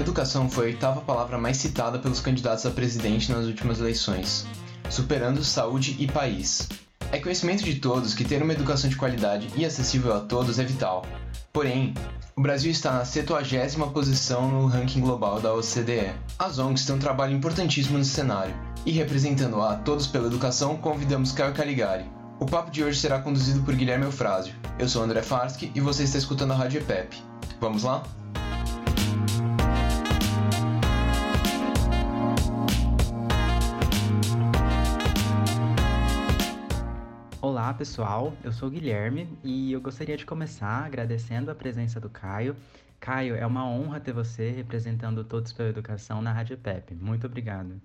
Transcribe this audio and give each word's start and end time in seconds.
Educação 0.00 0.48
foi 0.48 0.64
a 0.64 0.68
oitava 0.68 1.00
palavra 1.02 1.36
mais 1.36 1.58
citada 1.58 1.98
pelos 1.98 2.20
candidatos 2.20 2.64
a 2.64 2.70
presidente 2.70 3.30
nas 3.30 3.44
últimas 3.44 3.80
eleições, 3.80 4.46
superando 4.88 5.44
saúde 5.44 5.94
e 5.98 6.06
país. 6.06 6.68
É 7.12 7.18
conhecimento 7.18 7.62
de 7.62 7.74
todos 7.74 8.14
que 8.14 8.24
ter 8.24 8.42
uma 8.42 8.52
educação 8.52 8.88
de 8.88 8.96
qualidade 8.96 9.48
e 9.54 9.64
acessível 9.64 10.14
a 10.14 10.20
todos 10.20 10.58
é 10.58 10.64
vital. 10.64 11.04
Porém, 11.52 11.92
o 12.34 12.40
Brasil 12.40 12.70
está 12.70 12.92
na 12.92 13.04
70 13.04 13.86
posição 13.92 14.50
no 14.50 14.66
ranking 14.66 15.00
global 15.00 15.38
da 15.38 15.52
OCDE. 15.52 16.14
As 16.38 16.58
ONGs 16.58 16.86
têm 16.86 16.96
um 16.96 16.98
trabalho 16.98 17.36
importantíssimo 17.36 17.98
nesse 17.98 18.10
cenário, 18.10 18.54
e 18.86 18.92
representando 18.92 19.60
a 19.60 19.76
Todos 19.76 20.06
pela 20.06 20.28
Educação, 20.28 20.78
convidamos 20.78 21.32
Caio 21.32 21.52
Caligari. 21.52 22.04
O 22.38 22.46
papo 22.46 22.70
de 22.70 22.82
hoje 22.82 22.98
será 22.98 23.18
conduzido 23.18 23.60
por 23.62 23.74
Guilherme 23.74 24.06
Eufrásio. 24.06 24.54
Eu 24.78 24.88
sou 24.88 25.02
André 25.02 25.20
Farsky 25.20 25.70
e 25.74 25.80
você 25.80 26.04
está 26.04 26.16
escutando 26.16 26.52
a 26.52 26.56
Rádio 26.56 26.80
EPEP. 26.80 27.22
Vamos 27.60 27.82
lá? 27.82 28.02
Pessoal, 37.80 38.36
eu 38.44 38.52
sou 38.52 38.68
o 38.68 38.70
Guilherme 38.70 39.26
e 39.42 39.72
eu 39.72 39.80
gostaria 39.80 40.14
de 40.14 40.26
começar 40.26 40.84
agradecendo 40.84 41.50
a 41.50 41.54
presença 41.54 41.98
do 41.98 42.10
Caio. 42.10 42.54
Caio, 43.00 43.34
é 43.34 43.46
uma 43.46 43.66
honra 43.66 43.98
ter 43.98 44.12
você 44.12 44.50
representando 44.50 45.24
Todos 45.24 45.50
pela 45.50 45.70
Educação 45.70 46.20
na 46.20 46.30
Rádio 46.30 46.58
PEP. 46.58 46.94
Muito 46.94 47.26
obrigado. 47.26 47.80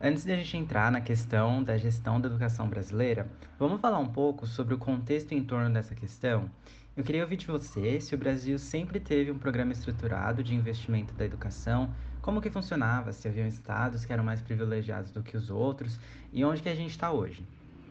Antes 0.00 0.24
de 0.24 0.30
a 0.30 0.36
gente 0.36 0.56
entrar 0.56 0.92
na 0.92 1.00
questão 1.00 1.60
da 1.60 1.76
gestão 1.76 2.20
da 2.20 2.28
educação 2.28 2.68
brasileira, 2.68 3.26
vamos 3.58 3.80
falar 3.80 3.98
um 3.98 4.12
pouco 4.12 4.46
sobre 4.46 4.74
o 4.74 4.78
contexto 4.78 5.32
em 5.32 5.42
torno 5.42 5.74
dessa 5.74 5.92
questão. 5.92 6.48
Eu 6.96 7.02
queria 7.02 7.24
ouvir 7.24 7.36
de 7.36 7.48
você 7.48 8.00
se 8.00 8.14
o 8.14 8.18
Brasil 8.18 8.60
sempre 8.60 9.00
teve 9.00 9.32
um 9.32 9.38
programa 9.40 9.72
estruturado 9.72 10.44
de 10.44 10.54
investimento 10.54 11.12
da 11.14 11.24
educação, 11.24 11.92
como 12.22 12.40
que 12.40 12.48
funcionava, 12.48 13.12
se 13.12 13.26
haviam 13.26 13.48
estados 13.48 14.04
que 14.04 14.12
eram 14.12 14.22
mais 14.22 14.40
privilegiados 14.40 15.10
do 15.10 15.20
que 15.20 15.36
os 15.36 15.50
outros 15.50 15.98
e 16.32 16.44
onde 16.44 16.62
que 16.62 16.68
a 16.68 16.76
gente 16.76 16.92
está 16.92 17.10
hoje. 17.10 17.44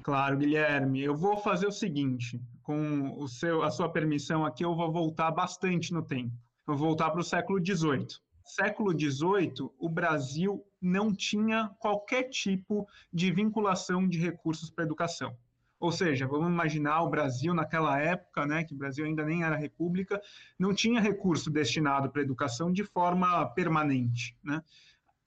Claro, 0.10 0.38
Guilherme. 0.38 1.04
Eu 1.04 1.16
vou 1.16 1.38
fazer 1.38 1.68
o 1.68 1.72
seguinte, 1.72 2.42
com 2.64 3.16
o 3.20 3.28
seu, 3.28 3.62
a 3.62 3.70
sua 3.70 3.92
permissão 3.92 4.44
aqui, 4.44 4.66
eu 4.66 4.76
vou 4.76 4.92
voltar 4.92 5.30
bastante 5.30 5.94
no 5.94 6.02
tempo. 6.02 6.36
Vou 6.66 6.76
voltar 6.76 7.12
para 7.12 7.20
o 7.20 7.24
século 7.24 7.64
XVIII. 7.64 8.08
Século 8.44 8.92
XVIII, 8.92 9.70
o 9.78 9.88
Brasil 9.88 10.66
não 10.82 11.14
tinha 11.14 11.70
qualquer 11.78 12.24
tipo 12.24 12.88
de 13.14 13.32
vinculação 13.32 14.10
de 14.10 14.18
recursos 14.18 14.72
para 14.72 14.84
educação. 14.84 15.38
Ou 15.80 15.92
seja, 15.92 16.26
vamos 16.26 16.50
imaginar 16.50 17.04
o 17.04 17.10
Brasil 17.12 17.54
naquela 17.54 18.00
época, 18.00 18.48
né, 18.48 18.64
que 18.64 18.74
o 18.74 18.78
Brasil 18.78 19.06
ainda 19.06 19.24
nem 19.24 19.44
era 19.44 19.56
república, 19.56 20.20
não 20.58 20.74
tinha 20.74 21.00
recurso 21.00 21.52
destinado 21.52 22.10
para 22.10 22.24
educação 22.24 22.72
de 22.72 22.84
forma 22.84 23.46
permanente. 23.54 24.36
Né? 24.44 24.60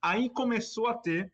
Aí 0.03 0.29
começou 0.29 0.89
a 0.89 0.95
ter 0.95 1.33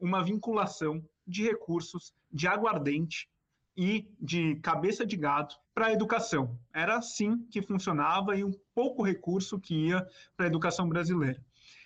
uma 0.00 0.24
vinculação 0.24 1.00
de 1.28 1.44
recursos 1.44 2.14
de 2.32 2.48
aguardente 2.48 3.28
e 3.76 4.10
de 4.20 4.56
cabeça 4.56 5.06
de 5.06 5.16
gado 5.16 5.54
para 5.74 5.86
a 5.86 5.92
educação. 5.92 6.58
Era 6.74 6.96
assim 6.96 7.46
que 7.50 7.62
funcionava 7.62 8.36
e 8.36 8.42
um 8.42 8.52
pouco 8.74 9.04
recurso 9.04 9.60
que 9.60 9.88
ia 9.88 10.04
para 10.36 10.46
a 10.46 10.48
educação 10.48 10.88
brasileira. 10.88 11.40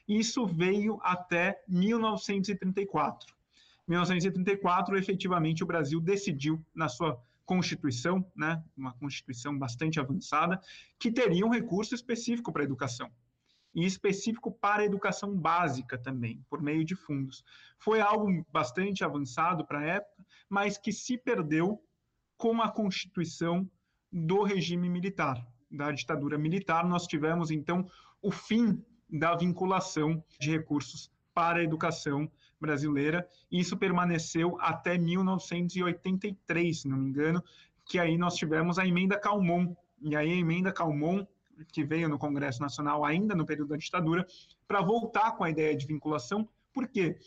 Isso 0.08 0.46
veio 0.46 0.98
até 1.02 1.62
1934. 1.68 3.34
1934, 3.86 4.96
efetivamente, 4.96 5.62
o 5.62 5.66
Brasil 5.66 6.00
decidiu 6.00 6.64
na 6.74 6.88
sua 6.88 7.20
Constituição, 7.44 8.24
né, 8.34 8.62
uma 8.76 8.92
Constituição 8.94 9.58
bastante 9.58 10.00
avançada, 10.00 10.60
que 10.98 11.10
teria 11.10 11.44
um 11.44 11.50
recurso 11.50 11.94
específico 11.94 12.52
para 12.52 12.62
a 12.62 12.64
educação 12.64 13.10
e 13.74 13.84
específico 13.84 14.52
para 14.52 14.82
a 14.82 14.84
educação 14.84 15.36
básica 15.36 15.96
também, 15.98 16.44
por 16.48 16.60
meio 16.60 16.84
de 16.84 16.94
fundos. 16.94 17.44
Foi 17.78 18.00
algo 18.00 18.44
bastante 18.52 19.04
avançado 19.04 19.64
para 19.64 19.80
a 19.80 19.84
época, 19.84 20.24
mas 20.48 20.76
que 20.78 20.92
se 20.92 21.16
perdeu 21.16 21.82
com 22.36 22.60
a 22.60 22.70
constituição 22.70 23.68
do 24.12 24.42
regime 24.42 24.90
militar, 24.90 25.42
da 25.70 25.90
ditadura 25.90 26.36
militar. 26.36 26.86
Nós 26.86 27.06
tivemos, 27.06 27.50
então, 27.50 27.88
o 28.20 28.30
fim 28.30 28.84
da 29.08 29.34
vinculação 29.36 30.22
de 30.38 30.50
recursos 30.50 31.10
para 31.34 31.60
a 31.60 31.62
educação 31.62 32.30
brasileira. 32.60 33.28
Isso 33.50 33.76
permaneceu 33.76 34.56
até 34.60 34.96
1983, 34.96 36.80
se 36.80 36.88
não 36.88 36.96
me 36.98 37.08
engano, 37.08 37.42
que 37.84 37.98
aí 37.98 38.16
nós 38.16 38.36
tivemos 38.36 38.78
a 38.78 38.86
emenda 38.86 39.18
Calmon. 39.18 39.74
E 40.00 40.16
aí 40.16 40.30
a 40.30 40.36
emenda 40.36 40.72
Calmon 40.72 41.26
que 41.72 41.84
veio 41.84 42.08
no 42.08 42.18
Congresso 42.18 42.60
Nacional 42.60 43.04
ainda 43.04 43.34
no 43.34 43.46
período 43.46 43.70
da 43.70 43.76
ditadura, 43.76 44.26
para 44.66 44.80
voltar 44.80 45.32
com 45.32 45.44
a 45.44 45.50
ideia 45.50 45.76
de 45.76 45.86
vinculação. 45.86 46.48
Por 46.72 46.88
quê? 46.88 47.18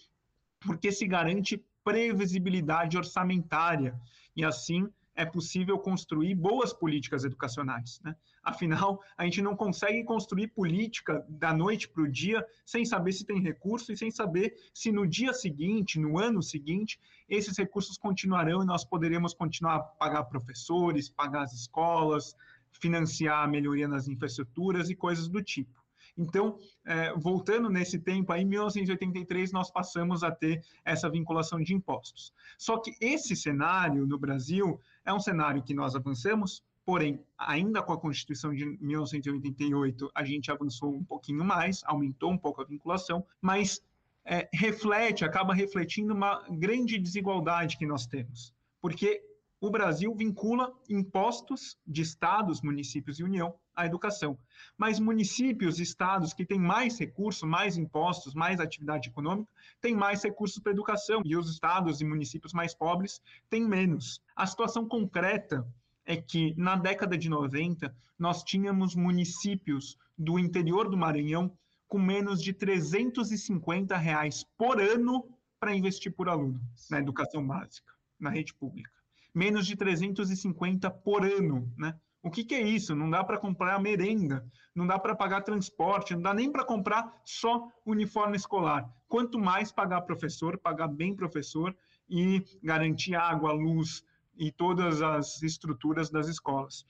Porque 0.59 0.91
se 0.91 1.07
garante 1.07 1.63
previsibilidade 1.83 2.97
orçamentária 2.97 3.99
e 4.35 4.43
assim 4.43 4.89
é 5.15 5.25
possível 5.25 5.79
construir 5.79 6.35
boas 6.35 6.73
políticas 6.73 7.23
educacionais. 7.23 8.01
Né? 8.03 8.13
Afinal, 8.43 9.01
a 9.17 9.23
gente 9.23 9.41
não 9.41 9.55
consegue 9.55 10.03
construir 10.03 10.47
política 10.49 11.25
da 11.29 11.53
noite 11.53 11.87
para 11.87 12.03
o 12.03 12.11
dia 12.11 12.45
sem 12.65 12.83
saber 12.83 13.13
se 13.13 13.25
tem 13.25 13.39
recurso 13.41 13.93
e 13.93 13.97
sem 13.97 14.11
saber 14.11 14.53
se 14.73 14.91
no 14.91 15.07
dia 15.07 15.33
seguinte, 15.33 15.97
no 15.97 16.19
ano 16.19 16.43
seguinte, 16.43 16.99
esses 17.29 17.57
recursos 17.57 17.97
continuarão 17.97 18.61
e 18.61 18.65
nós 18.65 18.83
poderemos 18.83 19.33
continuar 19.33 19.75
a 19.75 19.79
pagar 19.79 20.25
professores, 20.25 21.09
pagar 21.09 21.43
as 21.43 21.53
escolas, 21.53 22.35
financiar 22.79 23.43
a 23.43 23.47
melhoria 23.47 23.87
nas 23.87 24.07
infraestruturas 24.07 24.89
e 24.89 24.95
coisas 24.95 25.27
do 25.27 25.41
tipo. 25.41 25.83
Então, 26.17 26.57
é, 26.85 27.13
voltando 27.13 27.69
nesse 27.69 27.99
tempo, 27.99 28.31
aí, 28.31 28.41
em 28.41 28.45
1983, 28.45 29.51
nós 29.51 29.69
passamos 29.69 30.23
a 30.23 30.31
ter 30.31 30.63
essa 30.83 31.09
vinculação 31.09 31.61
de 31.61 31.73
impostos. 31.73 32.33
Só 32.57 32.77
que 32.77 32.95
esse 33.01 33.35
cenário 33.35 34.05
no 34.05 34.17
Brasil 34.17 34.79
é 35.03 35.13
um 35.13 35.19
cenário 35.19 35.61
que 35.61 35.73
nós 35.73 35.93
avançamos, 35.95 36.63
porém, 36.85 37.19
ainda 37.37 37.81
com 37.81 37.91
a 37.91 37.99
Constituição 37.99 38.53
de 38.53 38.65
1988, 38.79 40.09
a 40.15 40.23
gente 40.23 40.51
avançou 40.51 40.93
um 40.95 41.03
pouquinho 41.03 41.43
mais, 41.43 41.81
aumentou 41.85 42.31
um 42.31 42.37
pouco 42.37 42.61
a 42.61 42.65
vinculação, 42.65 43.25
mas 43.41 43.83
é, 44.23 44.47
reflete, 44.53 45.25
acaba 45.25 45.53
refletindo 45.53 46.13
uma 46.13 46.43
grande 46.49 46.97
desigualdade 46.97 47.77
que 47.77 47.85
nós 47.85 48.05
temos. 48.07 48.53
Porque 48.81 49.21
o 49.61 49.69
Brasil 49.69 50.13
vincula 50.13 50.73
impostos 50.89 51.77
de 51.87 52.01
estados, 52.01 52.61
municípios 52.61 53.19
e 53.19 53.23
União 53.23 53.55
à 53.75 53.85
educação. 53.85 54.37
Mas 54.77 54.99
municípios, 54.99 55.79
estados 55.79 56.33
que 56.33 56.45
têm 56.45 56.59
mais 56.59 56.99
recursos, 56.99 57.47
mais 57.47 57.77
impostos, 57.77 58.33
mais 58.33 58.59
atividade 58.59 59.09
econômica, 59.09 59.49
têm 59.81 59.95
mais 59.95 60.23
recursos 60.23 60.59
para 60.59 60.71
educação, 60.71 61.21
e 61.25 61.35
os 61.35 61.49
estados 61.49 62.01
e 62.01 62.05
municípios 62.05 62.53
mais 62.53 62.73
pobres 62.73 63.21
têm 63.49 63.67
menos. 63.67 64.21
A 64.35 64.45
situação 64.45 64.87
concreta 64.87 65.65
é 66.05 66.17
que 66.17 66.53
na 66.57 66.75
década 66.75 67.17
de 67.17 67.29
90 67.29 67.95
nós 68.19 68.43
tínhamos 68.43 68.95
municípios 68.95 69.97
do 70.17 70.37
interior 70.37 70.89
do 70.89 70.97
Maranhão 70.97 71.51
com 71.87 71.99
menos 71.99 72.41
de 72.41 72.53
350 72.53 73.95
reais 73.97 74.45
por 74.57 74.81
ano 74.81 75.27
para 75.59 75.75
investir 75.75 76.11
por 76.11 76.29
aluno 76.29 76.61
na 76.89 76.99
educação 76.99 77.45
básica, 77.45 77.93
na 78.19 78.29
rede 78.29 78.53
pública 78.53 78.94
menos 79.35 79.67
de 79.67 79.75
350 79.75 80.89
por 80.89 81.25
ano, 81.25 81.69
né? 81.77 81.93
O 82.23 82.31
que, 82.31 82.43
que 82.43 82.55
é 82.55 82.61
isso? 82.61 82.95
Não 82.95 83.07
dá 83.07 83.23
para 83.23 83.37
comprar 83.37 83.79
merenda, 83.79 84.43
não 84.73 84.87
dá 84.87 84.97
para 84.97 85.13
pagar 85.13 85.41
transporte, 85.41 86.15
não 86.15 86.21
dá 86.23 86.33
nem 86.33 86.51
para 86.51 86.65
comprar 86.65 87.21
só 87.23 87.67
uniforme 87.85 88.35
escolar. 88.35 88.89
Quanto 89.07 89.37
mais 89.37 89.71
pagar 89.71 90.01
professor, 90.01 90.57
pagar 90.57 90.87
bem 90.87 91.15
professor 91.15 91.75
e 92.09 92.43
garantir 92.63 93.13
água, 93.13 93.51
luz 93.51 94.03
e 94.35 94.51
todas 94.51 95.03
as 95.03 95.43
estruturas 95.43 96.09
das 96.09 96.27
escolas. 96.27 96.83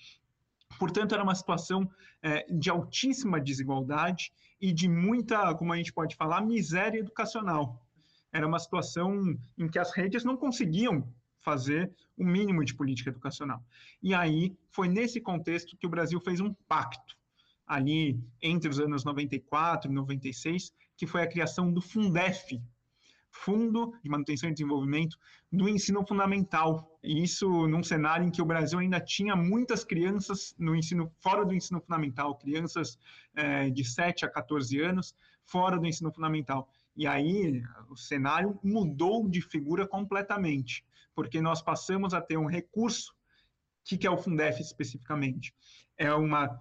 Portanto, 0.80 1.14
era 1.14 1.24
uma 1.24 1.36
situação 1.36 1.90
é, 2.22 2.46
de 2.50 2.70
altíssima 2.70 3.42
desigualdade 3.42 4.32
e 4.62 4.72
de 4.72 4.88
muita, 4.88 5.54
como 5.56 5.74
a 5.74 5.78
gente 5.78 5.92
pode 5.92 6.16
falar, 6.16 6.42
miséria 6.42 7.00
educacional. 7.00 7.86
Era 8.32 8.48
uma 8.48 8.60
situação 8.60 9.38
em 9.58 9.68
que 9.68 9.80
as 9.80 9.92
redes 9.94 10.24
não 10.24 10.38
conseguiam 10.38 11.06
fazer 11.46 11.92
o 12.18 12.26
mínimo 12.26 12.66
de 12.66 12.74
política 12.74 13.12
educacional. 13.12 13.64
E 14.02 14.14
aí 14.14 14.58
foi 14.72 14.88
nesse 14.88 15.22
contexto 15.22 15.78
que 15.78 15.86
o 15.86 15.90
Brasil 15.90 16.20
fez 16.20 16.40
um 16.42 16.52
pacto, 16.68 17.16
ali 17.68 18.20
entre 18.42 18.68
os 18.68 18.80
anos 18.80 19.04
94 19.06 19.90
e 19.90 19.94
96, 19.94 20.74
que 20.98 21.06
foi 21.06 21.22
a 21.22 21.28
criação 21.28 21.72
do 21.72 21.82
Fundef, 21.82 22.60
Fundo 23.30 23.94
de 24.02 24.10
Manutenção 24.10 24.50
e 24.50 24.54
Desenvolvimento 24.54 25.18
do 25.52 25.68
Ensino 25.70 26.06
Fundamental. 26.08 26.98
E 27.04 27.22
isso 27.22 27.68
num 27.68 27.84
cenário 27.84 28.26
em 28.26 28.32
que 28.32 28.42
o 28.42 28.46
Brasil 28.46 28.80
ainda 28.80 29.00
tinha 29.00 29.36
muitas 29.36 29.84
crianças 29.84 30.56
no 30.58 30.76
ensino 30.76 31.12
fora 31.20 31.46
do 31.46 31.54
ensino 31.54 31.82
fundamental, 31.82 32.36
crianças 32.36 32.98
é, 33.36 33.70
de 33.70 33.84
7 33.84 34.26
a 34.26 34.30
14 34.30 34.80
anos 34.80 35.14
fora 35.44 35.78
do 35.78 35.86
ensino 35.86 36.12
fundamental. 36.12 36.70
E 36.96 37.06
aí 37.06 37.62
o 37.90 37.96
cenário 37.96 38.58
mudou 38.64 39.28
de 39.28 39.42
figura 39.42 39.86
completamente, 39.86 40.86
porque 41.16 41.42
nós 41.42 41.62
passamos 41.62 42.14
a 42.14 42.22
ter 42.22 42.38
um 42.38 42.46
recurso. 42.46 43.12
O 43.12 43.16
que, 43.86 43.98
que 43.98 44.08
é 44.08 44.12
o 44.12 44.18
Fundef 44.18 44.62
especificamente? 44.62 45.56
É 45.98 46.14
uma 46.14 46.60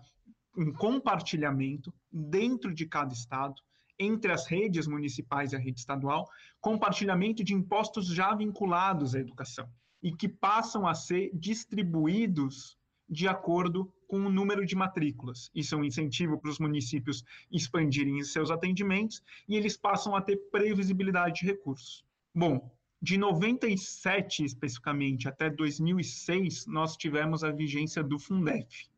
um 0.57 0.73
compartilhamento 0.73 1.93
dentro 2.13 2.73
de 2.73 2.87
cada 2.87 3.13
estado, 3.13 3.61
entre 3.99 4.33
as 4.33 4.47
redes 4.47 4.87
municipais 4.87 5.53
e 5.53 5.57
a 5.57 5.59
rede 5.59 5.81
estadual, 5.81 6.29
compartilhamento 6.61 7.45
de 7.45 7.55
impostos 7.55 8.07
já 8.07 8.35
vinculados 8.35 9.15
à 9.15 9.21
educação 9.21 9.69
e 10.03 10.13
que 10.13 10.29
passam 10.29 10.87
a 10.87 10.95
ser 10.95 11.31
distribuídos 11.33 12.77
de 13.09 13.29
acordo 13.29 13.93
com 14.09 14.19
o 14.19 14.31
número 14.31 14.67
de 14.67 14.75
matrículas. 14.75 15.51
Isso 15.55 15.75
é 15.75 15.79
um 15.79 15.85
incentivo 15.85 16.39
para 16.39 16.51
os 16.51 16.59
municípios 16.59 17.25
expandirem 17.51 18.23
seus 18.23 18.51
atendimentos 18.51 19.23
e 19.49 19.57
eles 19.57 19.77
passam 19.77 20.15
a 20.17 20.21
ter 20.21 20.37
previsibilidade 20.51 21.41
de 21.41 21.47
recursos. 21.47 22.05
Bom, 22.35 22.71
de 23.05 23.19
97 23.19 24.47
especificamente 24.47 25.29
até 25.29 25.51
2006, 25.51 26.67
nós 26.67 26.97
tivemos 26.97 27.45
a 27.45 27.53
vigência 27.53 28.03
do 28.03 28.19
Fundef. 28.19 28.89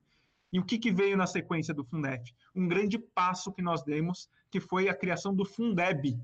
E 0.53 0.61
o 0.61 0.64
que, 0.64 0.79
que, 0.79 0.93
veio 0.93 1.17
na 1.17 1.26
sequência 1.26 1.75
do 1.75 1.85
Fundef? 1.85 2.32
Um 2.55 2.69
grande 2.69 3.00
passo 3.00 3.53
que 3.53 3.61
nós 3.61 3.82
demos, 3.82 4.31
que 4.49 4.61
foi 4.61 4.88
a 4.88 4.94
criação 4.94 5.35
do 5.35 5.44
Fundeb, 5.44 6.17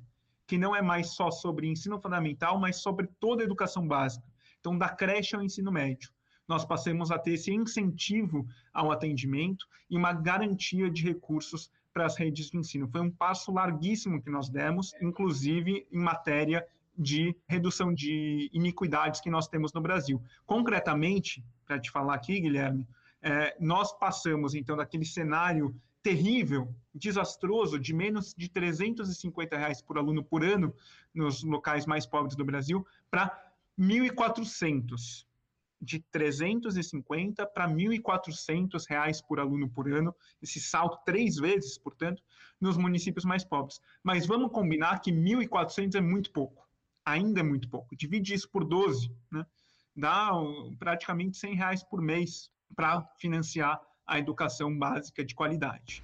que 0.47 0.57
não 0.57 0.77
é 0.77 0.81
mais 0.81 1.09
só 1.09 1.29
sobre 1.33 1.67
ensino 1.67 2.01
fundamental, 2.01 2.57
mas 2.57 2.77
sobre 2.77 3.09
toda 3.19 3.43
a 3.43 3.45
educação 3.45 3.85
básica. 3.85 4.25
Então, 4.61 4.79
da 4.79 4.89
creche 4.89 5.35
ao 5.35 5.43
ensino 5.43 5.73
médio 5.73 6.09
nós 6.47 6.65
passemos 6.65 7.11
a 7.11 7.19
ter 7.19 7.33
esse 7.33 7.53
incentivo 7.53 8.47
ao 8.75 8.91
atendimento 8.91 9.67
e 9.89 9.97
uma 9.97 10.13
garantia 10.13 10.91
de 10.91 11.03
recursos 11.03 11.71
para 11.95 12.05
as 12.05 12.17
redes 12.17 12.51
de 12.51 12.59
ensino. 12.59 12.89
Foi 12.89 13.01
um 13.01 13.11
passo 13.11 13.53
larguíssimo 13.53 14.23
que 14.23 14.31
nós 14.31 14.49
demos, 14.49 14.93
inclusive 15.01 15.87
em 15.91 15.99
matéria 15.99 16.67
de 17.03 17.37
redução 17.47 17.93
de 17.93 18.49
iniquidades 18.53 19.21
que 19.21 19.31
nós 19.31 19.49
temos 19.49 19.73
no 19.73 19.81
Brasil. 19.81 20.23
Concretamente, 20.47 21.45
para 21.67 21.79
te 21.79 21.91
falar 21.91 22.15
aqui, 22.15 22.41
Guilherme, 22.41 22.87
é, 23.21 23.57
nós 23.61 23.93
passamos 23.99 24.55
então 24.55 24.77
daquele 24.77 25.05
cenário 25.05 25.75
terrível, 26.03 26.75
desastroso, 26.95 27.79
de 27.79 27.95
menos 27.95 28.35
de 28.37 28.49
350 28.49 29.57
reais 29.57 29.81
por 29.81 29.97
aluno 29.97 30.25
por 30.25 30.45
ano 30.45 30.75
nos 31.15 31.43
locais 31.45 31.87
mais 31.87 32.07
pobres 32.07 32.35
do 32.35 32.45
Brasil, 32.45 32.85
para 33.11 33.53
1.400 33.79 35.25
de 35.83 35.99
350 36.13 37.45
para 37.47 37.69
1.400 37.69 38.85
reais 38.89 39.21
por 39.21 39.41
aluno 39.41 39.69
por 39.69 39.93
ano, 39.93 40.15
esse 40.41 40.61
salto 40.61 40.99
três 41.05 41.37
vezes, 41.37 41.77
portanto, 41.77 42.23
nos 42.61 42.77
municípios 42.77 43.25
mais 43.25 43.45
pobres. 43.45 43.81
Mas 44.03 44.25
vamos 44.25 44.53
combinar 44.53 45.01
que 45.01 45.11
1.400 45.11 45.97
é 45.97 46.01
muito 46.01 46.31
pouco, 46.31 46.62
ainda 47.05 47.41
é 47.41 47.43
muito 47.43 47.69
pouco. 47.69 47.97
Divide 47.97 48.35
isso 48.35 48.49
por 48.51 48.65
12, 48.65 49.11
né? 49.31 49.45
dá 49.97 50.31
praticamente 50.79 51.37
100 51.37 51.55
reais 51.55 51.83
por 51.83 52.01
mês 52.01 52.51
para 52.75 53.03
financiar 53.21 53.81
a 54.07 54.19
educação 54.19 54.77
básica 54.77 55.25
de 55.25 55.35
qualidade. 55.35 56.03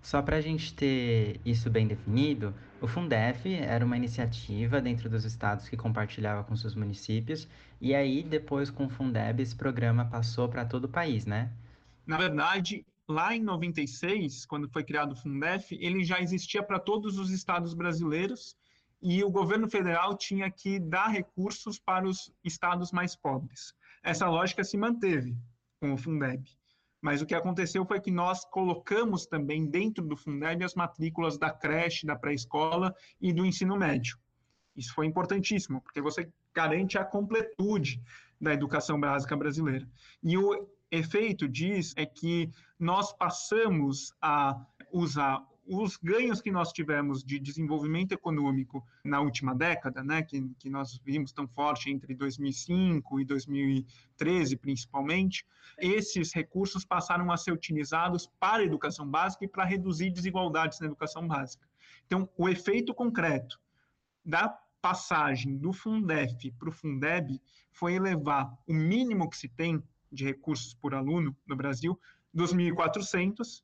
Só 0.00 0.20
para 0.20 0.36
a 0.36 0.40
gente 0.40 0.74
ter 0.74 1.40
isso 1.44 1.70
bem 1.70 1.86
definido, 1.86 2.54
o 2.80 2.86
Fundef 2.86 3.52
era 3.54 3.84
uma 3.84 3.96
iniciativa 3.96 4.80
dentro 4.80 5.08
dos 5.08 5.24
estados 5.24 5.68
que 5.68 5.76
compartilhava 5.76 6.44
com 6.44 6.54
seus 6.54 6.74
municípios, 6.74 7.48
e 7.80 7.94
aí 7.94 8.22
depois 8.22 8.70
com 8.70 8.86
o 8.86 8.90
Fundeb 8.90 9.42
esse 9.42 9.56
programa 9.56 10.04
passou 10.04 10.48
para 10.48 10.64
todo 10.64 10.84
o 10.84 10.88
país, 10.88 11.24
né? 11.24 11.50
Na 12.06 12.18
verdade, 12.18 12.84
lá 13.08 13.34
em 13.34 13.42
96, 13.42 14.44
quando 14.44 14.68
foi 14.68 14.84
criado 14.84 15.12
o 15.12 15.16
Fundef, 15.16 15.74
ele 15.80 16.04
já 16.04 16.20
existia 16.20 16.62
para 16.62 16.78
todos 16.78 17.18
os 17.18 17.30
estados 17.30 17.72
brasileiros 17.72 18.54
e 19.04 19.22
o 19.22 19.30
governo 19.30 19.68
federal 19.68 20.16
tinha 20.16 20.50
que 20.50 20.80
dar 20.80 21.08
recursos 21.08 21.78
para 21.78 22.08
os 22.08 22.32
estados 22.42 22.90
mais 22.90 23.14
pobres. 23.14 23.74
Essa 24.02 24.26
lógica 24.30 24.64
se 24.64 24.78
manteve 24.78 25.36
com 25.78 25.92
o 25.92 25.98
Fundeb. 25.98 26.42
Mas 27.02 27.20
o 27.20 27.26
que 27.26 27.34
aconteceu 27.34 27.84
foi 27.84 28.00
que 28.00 28.10
nós 28.10 28.46
colocamos 28.46 29.26
também 29.26 29.66
dentro 29.66 30.02
do 30.02 30.16
Fundeb 30.16 30.64
as 30.64 30.74
matrículas 30.74 31.36
da 31.36 31.50
creche, 31.50 32.06
da 32.06 32.16
pré-escola 32.16 32.94
e 33.20 33.30
do 33.30 33.44
ensino 33.44 33.76
médio. 33.76 34.18
Isso 34.74 34.94
foi 34.94 35.04
importantíssimo, 35.04 35.82
porque 35.82 36.00
você 36.00 36.32
garante 36.54 36.96
a 36.96 37.04
completude 37.04 38.00
da 38.40 38.54
educação 38.54 38.98
básica 38.98 39.36
brasileira. 39.36 39.86
E 40.22 40.38
o 40.38 40.66
efeito 40.90 41.46
disso 41.46 41.92
é 41.98 42.06
que 42.06 42.50
nós 42.78 43.12
passamos 43.12 44.14
a 44.22 44.64
usar 44.90 45.46
os 45.66 45.96
ganhos 45.96 46.40
que 46.40 46.50
nós 46.50 46.72
tivemos 46.72 47.24
de 47.24 47.38
desenvolvimento 47.38 48.12
econômico 48.12 48.86
na 49.04 49.20
última 49.20 49.54
década, 49.54 50.02
né, 50.04 50.22
que, 50.22 50.42
que 50.58 50.68
nós 50.68 51.00
vimos 51.04 51.32
tão 51.32 51.48
forte 51.48 51.90
entre 51.90 52.14
2005 52.14 53.20
e 53.20 53.24
2013, 53.24 54.56
principalmente, 54.56 55.46
esses 55.78 56.32
recursos 56.32 56.84
passaram 56.84 57.30
a 57.32 57.36
ser 57.36 57.52
utilizados 57.52 58.30
para 58.38 58.62
a 58.62 58.66
educação 58.66 59.08
básica 59.08 59.44
e 59.44 59.48
para 59.48 59.64
reduzir 59.64 60.10
desigualdades 60.10 60.80
na 60.80 60.86
educação 60.86 61.26
básica. 61.26 61.66
Então, 62.06 62.28
o 62.36 62.48
efeito 62.48 62.94
concreto 62.94 63.58
da 64.24 64.48
passagem 64.82 65.56
do 65.56 65.72
Fundef 65.72 66.50
para 66.52 66.68
o 66.68 66.72
Fundeb 66.72 67.40
foi 67.72 67.94
elevar 67.94 68.52
o 68.66 68.74
mínimo 68.74 69.30
que 69.30 69.36
se 69.36 69.48
tem 69.48 69.82
de 70.12 70.24
recursos 70.24 70.74
por 70.74 70.94
aluno 70.94 71.34
no 71.46 71.56
Brasil 71.56 71.98
dos 72.32 72.54
1.400 72.54 73.62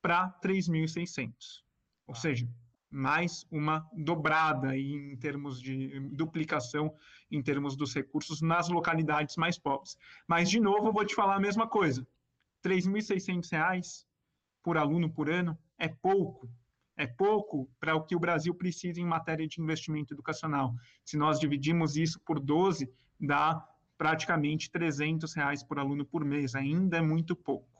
para 0.00 0.30
3.600. 0.42 1.62
Ou 2.06 2.14
seja, 2.14 2.48
mais 2.90 3.46
uma 3.50 3.86
dobrada 3.92 4.76
em 4.76 5.16
termos 5.16 5.60
de 5.60 6.00
duplicação 6.10 6.94
em 7.30 7.42
termos 7.42 7.76
dos 7.76 7.94
recursos 7.94 8.40
nas 8.40 8.68
localidades 8.68 9.36
mais 9.36 9.58
pobres. 9.58 9.96
Mas, 10.26 10.48
de 10.48 10.58
novo, 10.58 10.88
eu 10.88 10.92
vou 10.92 11.04
te 11.04 11.14
falar 11.14 11.36
a 11.36 11.40
mesma 11.40 11.66
coisa. 11.66 12.06
R$ 12.64 12.70
3.600 12.70 14.06
por 14.62 14.76
aluno 14.78 15.10
por 15.10 15.30
ano 15.30 15.58
é 15.78 15.88
pouco. 15.88 16.48
É 16.96 17.06
pouco 17.06 17.70
para 17.78 17.94
o 17.94 18.04
que 18.04 18.16
o 18.16 18.18
Brasil 18.18 18.52
precisa 18.54 19.00
em 19.00 19.04
matéria 19.04 19.46
de 19.46 19.60
investimento 19.60 20.14
educacional. 20.14 20.74
Se 21.04 21.16
nós 21.16 21.38
dividimos 21.38 21.96
isso 21.96 22.18
por 22.20 22.40
12, 22.40 22.90
dá 23.20 23.64
praticamente 23.96 24.70
300 24.70 25.32
reais 25.34 25.62
por 25.62 25.78
aluno 25.78 26.04
por 26.04 26.24
mês. 26.24 26.54
Ainda 26.54 26.96
é 26.96 27.02
muito 27.02 27.36
pouco. 27.36 27.77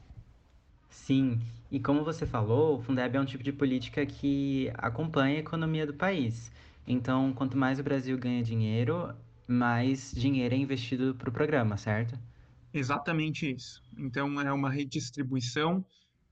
Sim, 0.90 1.40
e 1.70 1.79
como 1.79 2.05
você 2.05 2.26
falou, 2.26 2.79
o 2.79 2.82
Fundeb 2.82 3.17
é 3.17 3.20
um 3.20 3.25
tipo 3.25 3.43
de 3.43 3.52
política 3.52 4.05
que 4.06 4.70
acompanha 4.75 5.37
a 5.37 5.40
economia 5.40 5.87
do 5.87 5.94
país. 5.94 6.50
Então, 6.87 7.32
quanto 7.32 7.56
mais 7.56 7.79
o 7.79 7.82
Brasil 7.82 8.17
ganha 8.17 8.43
dinheiro, 8.43 9.14
mais 9.46 10.12
dinheiro 10.12 10.55
é 10.55 10.58
investido 10.58 11.14
para 11.14 11.29
o 11.29 11.32
programa, 11.32 11.76
certo? 11.76 12.19
Exatamente 12.73 13.50
isso. 13.50 13.82
Então, 13.96 14.40
é 14.40 14.52
uma 14.52 14.70
redistribuição 14.70 15.84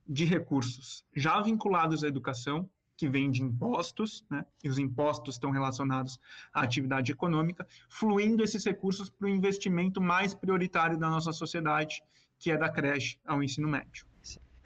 de 0.08 0.24
recursos 0.24 1.04
já 1.14 1.40
vinculados 1.40 2.04
à 2.04 2.08
educação, 2.08 2.68
que 2.96 3.08
vem 3.08 3.30
de 3.30 3.42
impostos, 3.42 4.24
né? 4.30 4.44
e 4.64 4.68
os 4.70 4.78
impostos 4.78 5.34
estão 5.34 5.50
relacionados 5.50 6.18
à 6.52 6.62
atividade 6.62 7.12
econômica, 7.12 7.66
fluindo 7.90 8.42
esses 8.42 8.64
recursos 8.64 9.10
para 9.10 9.26
o 9.26 9.28
investimento 9.30 10.00
mais 10.00 10.32
prioritário 10.32 10.98
da 10.98 11.10
nossa 11.10 11.32
sociedade, 11.32 12.02
que 12.38 12.50
é 12.50 12.56
da 12.56 12.70
creche 12.70 13.18
ao 13.26 13.42
ensino 13.42 13.68
médio. 13.68 14.06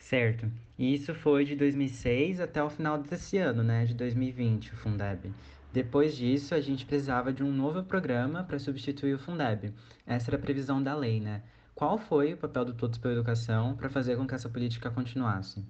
Certo. 0.01 0.51
E 0.77 0.95
isso 0.95 1.15
foi 1.15 1.45
de 1.45 1.55
2006 1.55 2.41
até 2.41 2.61
o 2.63 2.71
final 2.71 2.99
desse 2.99 3.37
ano, 3.37 3.63
né, 3.63 3.85
de 3.85 3.95
2020, 3.95 4.73
o 4.73 4.77
Fundeb. 4.77 5.31
Depois 5.73 6.17
disso, 6.17 6.55
a 6.55 6.61
gente 6.61 6.85
precisava 6.85 7.33
de 7.33 7.45
um 7.45 7.53
novo 7.53 7.85
programa 7.85 8.43
para 8.43 8.59
substituir 8.59 9.15
o 9.15 9.19
Fundeb. 9.19 9.73
Essa 10.05 10.31
era 10.31 10.37
a 10.37 10.41
previsão 10.41 10.83
da 10.83 10.97
lei, 10.97 11.21
né? 11.21 11.43
Qual 11.75 11.97
foi 11.97 12.33
o 12.33 12.37
papel 12.37 12.65
do 12.65 12.75
Todos 12.75 12.99
pela 12.99 13.15
Educação 13.15 13.77
para 13.77 13.89
fazer 13.89 14.17
com 14.17 14.27
que 14.27 14.35
essa 14.35 14.49
política 14.49 14.91
continuasse? 14.91 15.65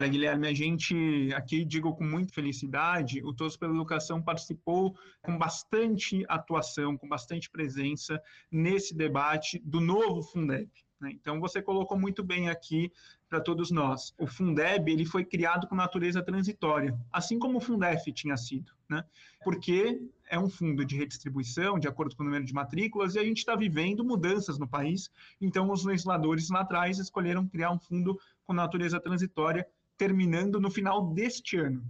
Guilherme, 0.00 0.46
a 0.46 0.54
gente 0.54 1.32
aqui 1.34 1.64
digo 1.64 1.94
com 1.94 2.04
muita 2.04 2.34
felicidade, 2.34 3.22
o 3.24 3.32
Todos 3.32 3.56
pela 3.56 3.72
Educação 3.72 4.22
participou 4.22 4.94
com 5.22 5.38
bastante 5.38 6.24
atuação, 6.28 6.96
com 6.96 7.08
bastante 7.08 7.50
presença 7.50 8.20
nesse 8.52 8.94
debate 8.94 9.58
do 9.64 9.80
novo 9.80 10.22
Fundeb. 10.22 10.70
Né? 11.04 11.12
Então, 11.12 11.38
você 11.38 11.60
colocou 11.60 11.98
muito 11.98 12.24
bem 12.24 12.48
aqui 12.48 12.90
para 13.28 13.38
todos 13.38 13.70
nós. 13.70 14.14
O 14.18 14.26
Fundeb 14.26 14.90
ele 14.90 15.04
foi 15.04 15.22
criado 15.22 15.66
com 15.66 15.74
natureza 15.74 16.22
transitória, 16.22 16.98
assim 17.12 17.38
como 17.38 17.58
o 17.58 17.60
Fundef 17.60 18.10
tinha 18.10 18.38
sido, 18.38 18.72
né? 18.88 19.04
porque 19.44 20.00
é 20.26 20.38
um 20.38 20.48
fundo 20.48 20.82
de 20.82 20.96
redistribuição, 20.96 21.78
de 21.78 21.86
acordo 21.86 22.16
com 22.16 22.22
o 22.22 22.26
número 22.26 22.44
de 22.44 22.54
matrículas, 22.54 23.14
e 23.14 23.18
a 23.18 23.24
gente 23.24 23.38
está 23.38 23.54
vivendo 23.54 24.02
mudanças 24.02 24.58
no 24.58 24.66
país, 24.66 25.10
então 25.38 25.70
os 25.70 25.84
legisladores 25.84 26.48
lá 26.48 26.60
atrás 26.60 26.98
escolheram 26.98 27.46
criar 27.46 27.70
um 27.70 27.78
fundo 27.78 28.18
com 28.42 28.54
natureza 28.54 28.98
transitória, 28.98 29.68
terminando 29.98 30.58
no 30.58 30.70
final 30.70 31.12
deste 31.12 31.58
ano. 31.58 31.84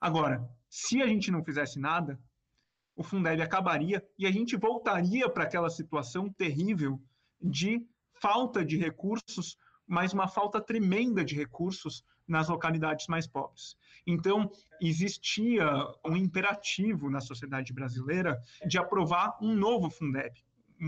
Agora, 0.00 0.48
se 0.66 1.02
a 1.02 1.06
gente 1.06 1.30
não 1.30 1.44
fizesse 1.44 1.78
nada, 1.78 2.18
o 2.96 3.02
Fundeb 3.02 3.42
acabaria 3.42 4.02
e 4.18 4.26
a 4.26 4.32
gente 4.32 4.56
voltaria 4.56 5.28
para 5.28 5.44
aquela 5.44 5.68
situação 5.68 6.30
terrível 6.32 6.98
de 7.40 7.86
falta 8.20 8.64
de 8.64 8.76
recursos 8.76 9.56
mas 9.90 10.12
uma 10.12 10.28
falta 10.28 10.60
tremenda 10.60 11.24
de 11.24 11.34
recursos 11.34 12.04
nas 12.28 12.48
localidades 12.48 13.08
mais 13.08 13.26
pobres. 13.26 13.76
Então, 14.06 14.48
existia 14.80 15.66
um 16.06 16.16
imperativo 16.16 17.10
na 17.10 17.20
sociedade 17.20 17.72
brasileira 17.72 18.40
de 18.64 18.78
aprovar 18.78 19.36
um 19.42 19.52
novo 19.52 19.90
Fundeb, 19.90 20.32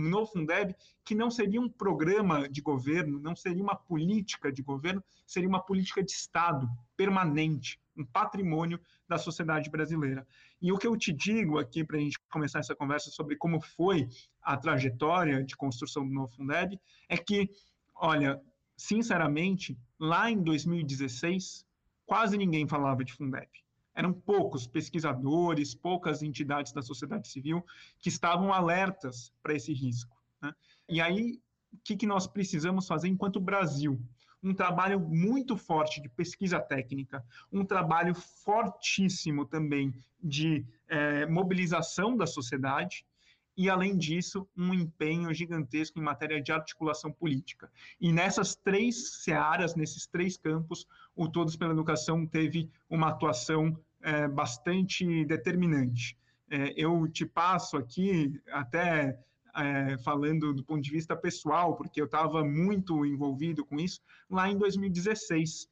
novo 0.01 0.33
Fundeb 0.33 0.75
que 1.05 1.15
não 1.15 1.31
seria 1.31 1.61
um 1.61 1.69
programa 1.69 2.49
de 2.49 2.61
governo, 2.61 3.19
não 3.21 3.37
seria 3.37 3.63
uma 3.63 3.77
política 3.77 4.51
de 4.51 4.63
governo, 4.63 5.03
seria 5.27 5.49
uma 5.49 5.63
política 5.63 6.03
de 6.03 6.13
Estado 6.13 6.69
permanente, 6.97 7.81
um 7.97 8.05
patrimônio 8.05 8.81
da 9.09 9.19
sociedade 9.19 9.69
brasileira. 9.69 10.27
E 10.61 10.73
o 10.73 10.79
que 10.79 10.87
eu 10.87 10.97
te 10.97 11.13
digo 11.13 11.59
aqui 11.59 11.85
para 11.85 11.97
a 11.97 12.01
gente 12.01 12.19
começar 12.31 12.61
essa 12.61 12.75
conversa 12.75 13.11
sobre 13.11 13.37
como 13.37 13.61
foi 13.61 14.09
a 14.41 14.57
trajetória 14.57 15.45
de 15.45 15.57
construção 15.57 16.07
do 16.07 16.15
novo 16.15 16.35
Fundeb 16.35 16.81
é 17.09 17.17
que, 17.17 17.51
olha, 17.95 18.41
sinceramente, 18.77 19.77
lá 19.99 20.31
em 20.31 20.43
2016, 20.43 21.67
quase 22.07 22.39
ninguém 22.39 22.67
falava 22.67 23.05
de 23.05 23.13
Fundeb 23.13 23.49
eram 23.95 24.13
poucos 24.13 24.67
pesquisadores, 24.67 25.75
poucas 25.75 26.23
entidades 26.23 26.73
da 26.73 26.83
sociedade 26.83 27.29
civil 27.29 27.65
que 27.99 28.09
estavam 28.09 28.53
alertas 28.53 29.33
para 29.43 29.55
esse 29.55 29.73
risco. 29.73 30.17
Né? 30.41 30.53
E 30.89 31.01
aí, 31.01 31.41
o 31.73 31.79
que, 31.85 31.97
que 31.97 32.07
nós 32.07 32.27
precisamos 32.27 32.87
fazer 32.87 33.09
enquanto 33.09 33.41
Brasil? 33.41 34.01
Um 34.43 34.55
trabalho 34.55 34.99
muito 34.99 35.57
forte 35.57 36.01
de 36.01 36.09
pesquisa 36.09 36.59
técnica, 36.59 37.25
um 37.53 37.65
trabalho 37.65 38.15
fortíssimo 38.15 39.47
também 39.47 39.95
de 40.21 40.67
é, 40.89 41.27
mobilização 41.27 42.17
da 42.17 42.27
sociedade, 42.27 43.07
e, 43.57 43.69
além 43.69 43.97
disso, 43.97 44.49
um 44.57 44.73
empenho 44.73 45.33
gigantesco 45.35 45.99
em 45.99 46.03
matéria 46.03 46.41
de 46.41 46.53
articulação 46.53 47.13
política. 47.13 47.71
E 48.01 48.13
nessas 48.13 48.55
três 48.55 49.23
searas, 49.23 49.75
nesses 49.75 50.07
três 50.07 50.37
campos, 50.37 50.87
o 51.15 51.29
Todos 51.29 51.57
pela 51.57 51.73
Educação 51.73 52.27
teve 52.27 52.71
uma 52.89 53.09
atuação 53.09 53.79
é, 54.01 54.27
bastante 54.27 55.25
determinante. 55.25 56.17
É, 56.51 56.73
eu 56.77 57.07
te 57.09 57.27
passo 57.27 57.77
aqui, 57.77 58.41
até 58.51 59.19
é, 59.55 59.99
falando 59.99 60.53
do 60.55 60.65
ponto 60.65 60.81
de 60.81 60.91
vista 60.91 61.15
pessoal, 61.15 61.77
porque 61.77 62.01
eu 62.01 62.07
estava 62.07 62.43
muito 62.43 63.05
envolvido 63.05 63.65
com 63.65 63.79
isso, 63.79 64.01
lá 64.31 64.49
em 64.49 64.57
2016 64.57 65.71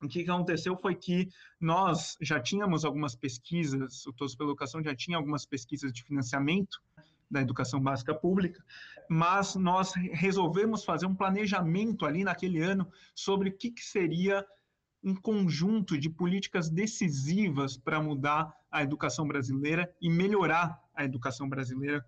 o 0.00 0.06
que 0.06 0.22
aconteceu 0.22 0.76
foi 0.76 0.94
que 0.94 1.28
nós 1.60 2.16
já 2.20 2.38
tínhamos 2.38 2.84
algumas 2.84 3.16
pesquisas, 3.16 4.06
o 4.06 4.12
Todos 4.12 4.36
pela 4.36 4.50
Educação 4.50 4.80
já 4.80 4.94
tinha 4.94 5.16
algumas 5.16 5.44
pesquisas 5.44 5.92
de 5.92 6.04
financiamento 6.04 6.80
da 7.30 7.40
educação 7.40 7.80
básica 7.80 8.14
pública, 8.14 8.62
mas 9.08 9.54
nós 9.54 9.92
resolvemos 9.94 10.84
fazer 10.84 11.06
um 11.06 11.14
planejamento 11.14 12.04
ali 12.06 12.24
naquele 12.24 12.60
ano 12.60 12.90
sobre 13.14 13.50
o 13.50 13.56
que, 13.56 13.70
que 13.70 13.82
seria 13.82 14.44
um 15.02 15.14
conjunto 15.14 15.96
de 15.96 16.10
políticas 16.10 16.68
decisivas 16.68 17.76
para 17.76 18.02
mudar 18.02 18.52
a 18.70 18.82
educação 18.82 19.26
brasileira 19.26 19.92
e 20.00 20.10
melhorar 20.10 20.78
a 20.94 21.04
educação 21.04 21.48
brasileira 21.48 22.04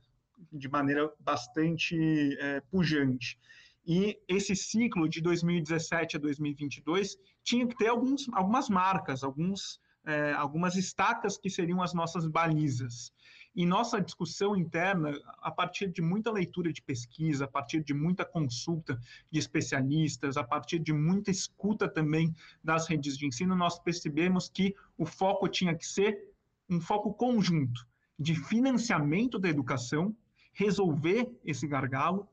de 0.53 0.69
maneira 0.69 1.11
bastante 1.21 1.97
é, 2.41 2.61
pujante. 2.71 3.39
E 3.87 4.19
esse 4.29 4.55
ciclo 4.55 5.09
de 5.09 5.21
2017 5.21 6.17
a 6.17 6.21
2022 6.21 7.17
tinha 7.43 7.67
que 7.67 7.77
ter 7.77 7.89
alguns, 7.89 8.29
algumas 8.33 8.69
marcas, 8.69 9.25
alguns, 9.25 9.81
é, 10.05 10.33
algumas 10.33 10.77
estacas 10.77 11.39
que 11.39 11.49
seriam 11.49 11.83
as 11.83 11.95
nossas 11.95 12.27
balizas. 12.27 13.13
E 13.55 13.67
nossa 13.67 14.01
discussão 14.01 14.57
interna, 14.57 15.13
a 15.39 15.51
partir 15.51 15.89
de 15.89 16.01
muita 16.01 16.31
leitura 16.31 16.73
de 16.73 16.81
pesquisa, 16.81 17.47
a 17.47 17.49
partir 17.49 17.83
de 17.83 17.93
muita 17.93 18.25
consulta 18.25 19.01
de 19.31 19.39
especialistas, 19.39 20.37
a 20.37 20.45
partir 20.45 20.79
de 20.79 20.93
muita 20.93 21.31
escuta 21.31 21.89
também 21.89 22.35
das 22.63 22.87
redes 22.87 23.19
de 23.19 23.27
ensino, 23.27 23.57
nós 23.57 23.79
percebemos 23.79 24.49
que 24.49 24.75
o 24.97 25.05
foco 25.05 25.49
tinha 25.49 25.75
que 25.75 25.87
ser 25.87 26.31
um 26.69 26.81
foco 26.81 27.13
conjunto 27.13 27.87
de 28.17 28.37
financiamento 28.37 29.39
da 29.39 29.49
educação, 29.49 30.15
resolver 30.53 31.29
esse 31.45 31.67
gargalo 31.67 32.29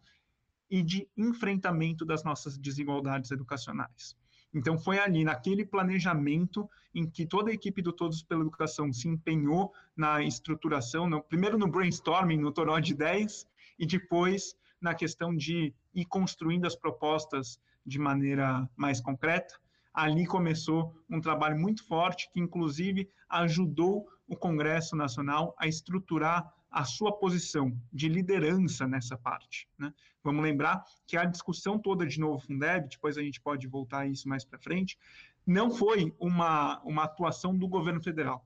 e 0.69 0.83
de 0.83 1.07
enfrentamento 1.17 2.05
das 2.05 2.23
nossas 2.23 2.57
desigualdades 2.57 3.31
educacionais. 3.31 4.15
Então, 4.57 4.75
foi 4.75 4.97
ali, 4.97 5.23
naquele 5.23 5.63
planejamento, 5.63 6.67
em 6.93 7.07
que 7.07 7.27
toda 7.27 7.51
a 7.51 7.53
equipe 7.53 7.79
do 7.79 7.93
Todos 7.93 8.23
pela 8.23 8.41
Educação 8.41 8.91
se 8.91 9.07
empenhou 9.07 9.71
na 9.95 10.23
estruturação, 10.23 11.07
no, 11.07 11.21
primeiro 11.21 11.59
no 11.59 11.67
brainstorming, 11.67 12.37
no 12.37 12.51
toró 12.51 12.79
de 12.79 12.91
ideias, 12.91 13.47
e 13.77 13.85
depois 13.85 14.57
na 14.81 14.95
questão 14.95 15.35
de 15.35 15.75
ir 15.93 16.05
construindo 16.05 16.65
as 16.65 16.75
propostas 16.75 17.59
de 17.85 17.99
maneira 17.99 18.67
mais 18.75 18.99
concreta. 18.99 19.53
Ali 19.93 20.25
começou 20.25 20.95
um 21.07 21.21
trabalho 21.21 21.59
muito 21.59 21.85
forte, 21.85 22.27
que 22.33 22.39
inclusive 22.39 23.07
ajudou 23.29 24.07
o 24.27 24.35
Congresso 24.35 24.95
Nacional 24.95 25.55
a 25.59 25.67
estruturar 25.67 26.51
a 26.69 26.83
sua 26.83 27.17
posição 27.17 27.75
de 27.91 28.09
liderança 28.09 28.87
nessa 28.87 29.17
parte. 29.17 29.67
Né? 29.77 29.93
Vamos 30.23 30.43
lembrar 30.43 30.83
que 31.05 31.17
a 31.17 31.25
discussão 31.25 31.79
toda 31.79 32.05
de 32.05 32.19
novo 32.19 32.39
Fundeb, 32.39 32.89
depois 32.89 33.17
a 33.17 33.21
gente 33.21 33.41
pode 33.41 33.67
voltar 33.67 33.99
a 33.99 34.07
isso 34.07 34.27
mais 34.27 34.43
para 34.43 34.59
frente, 34.59 34.97
não 35.45 35.71
foi 35.71 36.13
uma, 36.19 36.81
uma 36.83 37.05
atuação 37.05 37.57
do 37.57 37.67
governo 37.67 38.01
federal. 38.01 38.45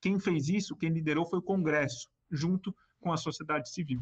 Quem 0.00 0.18
fez 0.18 0.48
isso, 0.48 0.76
quem 0.76 0.90
liderou 0.90 1.26
foi 1.26 1.40
o 1.40 1.42
Congresso, 1.42 2.08
junto 2.30 2.74
com 3.00 3.12
a 3.12 3.16
sociedade 3.16 3.68
civil. 3.68 4.00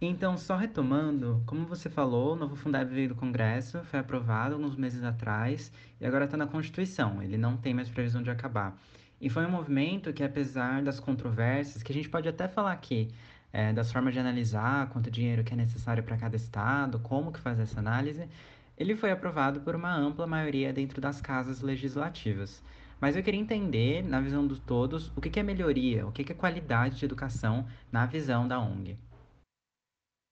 Então, 0.00 0.36
só 0.36 0.56
retomando, 0.56 1.40
como 1.46 1.64
você 1.64 1.88
falou, 1.88 2.32
o 2.32 2.36
novo 2.36 2.56
Fundeb 2.56 2.92
veio 2.92 3.10
do 3.10 3.14
Congresso, 3.14 3.84
foi 3.84 4.00
aprovado 4.00 4.56
alguns 4.56 4.74
meses 4.74 5.04
atrás 5.04 5.70
e 6.00 6.04
agora 6.04 6.24
está 6.24 6.36
na 6.36 6.46
Constituição, 6.48 7.22
ele 7.22 7.38
não 7.38 7.56
tem 7.56 7.72
mais 7.72 7.88
previsão 7.88 8.20
de 8.20 8.30
acabar. 8.30 8.76
E 9.22 9.30
foi 9.30 9.46
um 9.46 9.50
movimento 9.50 10.12
que, 10.12 10.24
apesar 10.24 10.82
das 10.82 10.98
controvérsias, 10.98 11.80
que 11.80 11.92
a 11.92 11.94
gente 11.94 12.08
pode 12.08 12.28
até 12.28 12.48
falar 12.48 12.72
aqui, 12.72 13.08
é, 13.52 13.72
das 13.72 13.92
formas 13.92 14.12
de 14.12 14.18
analisar 14.18 14.88
quanto 14.88 15.12
dinheiro 15.12 15.44
que 15.44 15.52
é 15.52 15.56
necessário 15.56 16.02
para 16.02 16.16
cada 16.16 16.34
estado, 16.34 16.98
como 16.98 17.30
que 17.30 17.38
faz 17.38 17.60
essa 17.60 17.78
análise, 17.78 18.28
ele 18.76 18.96
foi 18.96 19.12
aprovado 19.12 19.60
por 19.60 19.76
uma 19.76 19.94
ampla 19.94 20.26
maioria 20.26 20.72
dentro 20.72 21.00
das 21.00 21.20
casas 21.20 21.60
legislativas. 21.60 22.60
Mas 23.00 23.14
eu 23.14 23.22
queria 23.22 23.38
entender, 23.38 24.02
na 24.02 24.20
visão 24.20 24.44
de 24.44 24.60
todos, 24.60 25.12
o 25.16 25.20
que, 25.20 25.30
que 25.30 25.38
é 25.38 25.42
melhoria, 25.44 26.04
o 26.04 26.10
que, 26.10 26.24
que 26.24 26.32
é 26.32 26.34
qualidade 26.34 26.98
de 26.98 27.04
educação 27.04 27.64
na 27.92 28.04
visão 28.06 28.48
da 28.48 28.58
ONG. 28.58 28.98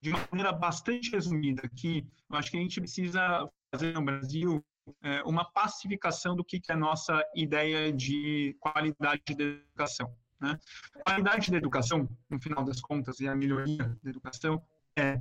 De 0.02 0.10
uma 0.10 0.26
maneira 0.32 0.50
bastante 0.50 1.12
resumida, 1.12 1.68
que 1.68 2.04
eu 2.28 2.36
acho 2.36 2.50
que 2.50 2.56
a 2.56 2.60
gente 2.60 2.80
precisa 2.80 3.48
fazer 3.72 3.92
no 3.92 4.04
Brasil 4.04 4.64
é, 5.02 5.22
uma 5.22 5.44
pacificação 5.44 6.34
do 6.34 6.44
que, 6.44 6.60
é 6.68 6.72
a 6.72 6.76
nossa 6.76 7.22
ideia 7.34 7.92
de 7.92 8.56
qualidade 8.60 9.22
da 9.36 9.44
educação. 9.44 10.14
Né? 10.40 10.58
Qualidade 11.04 11.50
da 11.50 11.56
educação, 11.56 12.08
no 12.28 12.40
final 12.40 12.64
das 12.64 12.80
contas, 12.80 13.20
e 13.20 13.28
a 13.28 13.36
melhoria 13.36 13.98
da 14.02 14.10
educação 14.10 14.62
é 14.96 15.20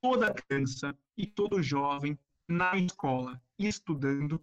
toda 0.00 0.34
criança 0.34 0.96
e 1.16 1.26
todo 1.26 1.62
jovem 1.62 2.18
na 2.48 2.76
escola 2.76 3.40
estudando 3.58 4.40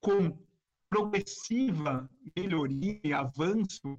com 0.00 0.38
progressiva 0.88 2.08
melhoria 2.36 3.00
e 3.04 3.12
avanço 3.12 3.98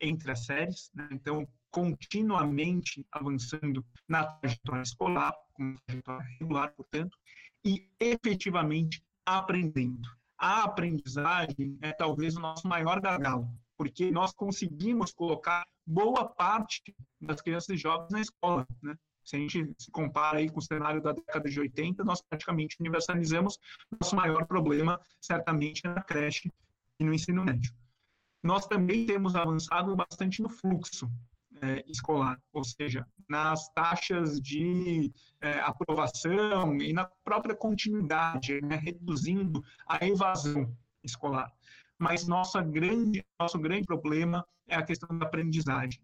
entre 0.00 0.32
as 0.32 0.44
séries, 0.44 0.90
né? 0.94 1.08
então 1.12 1.46
continuamente 1.70 3.06
avançando 3.10 3.84
na 4.06 4.24
trajetória 4.24 4.82
escolar, 4.82 5.34
com 5.54 5.74
trajetória 5.86 6.26
regular, 6.38 6.72
portanto, 6.74 7.16
e 7.64 7.88
efetivamente 7.98 9.02
aprendendo. 9.26 10.08
A 10.38 10.64
aprendizagem 10.64 11.78
é 11.80 11.92
talvez 11.92 12.36
o 12.36 12.40
nosso 12.40 12.66
maior 12.66 13.00
gargalo, 13.00 13.48
porque 13.76 14.10
nós 14.10 14.32
conseguimos 14.32 15.12
colocar 15.12 15.64
boa 15.86 16.28
parte 16.28 16.94
das 17.20 17.40
crianças 17.40 17.70
e 17.70 17.76
jovens 17.76 18.10
na 18.10 18.20
escola, 18.20 18.66
né? 18.82 18.96
Se 19.24 19.36
a 19.36 19.38
gente 19.38 19.72
se 19.78 19.90
compara 19.92 20.38
aí 20.38 20.50
com 20.50 20.58
o 20.58 20.62
cenário 20.62 21.00
da 21.00 21.12
década 21.12 21.48
de 21.48 21.60
80, 21.60 22.02
nós 22.02 22.20
praticamente 22.20 22.76
universalizamos. 22.80 23.56
Nosso 24.00 24.16
maior 24.16 24.46
problema, 24.46 25.00
certamente, 25.20 25.86
é 25.86 25.90
na 25.90 26.02
creche 26.02 26.50
e 26.98 27.04
no 27.04 27.14
ensino 27.14 27.44
médio. 27.44 27.72
Nós 28.42 28.66
também 28.66 29.06
temos 29.06 29.36
avançado 29.36 29.94
bastante 29.94 30.42
no 30.42 30.48
fluxo 30.48 31.08
é, 31.62 31.84
escolar, 31.86 32.40
ou 32.52 32.64
seja, 32.64 33.06
nas 33.28 33.68
taxas 33.72 34.40
de 34.40 35.12
é, 35.40 35.60
aprovação 35.60 36.76
e 36.76 36.92
na 36.92 37.04
própria 37.24 37.54
continuidade, 37.54 38.60
né, 38.60 38.76
reduzindo 38.76 39.64
a 39.86 40.04
evasão 40.04 40.76
escolar. 41.04 41.50
Mas 41.98 42.26
nossa 42.26 42.60
grande, 42.60 43.24
nosso 43.38 43.58
grande 43.58 43.86
problema 43.86 44.44
é 44.66 44.74
a 44.74 44.82
questão 44.82 45.16
da 45.16 45.24
aprendizagem. 45.24 46.00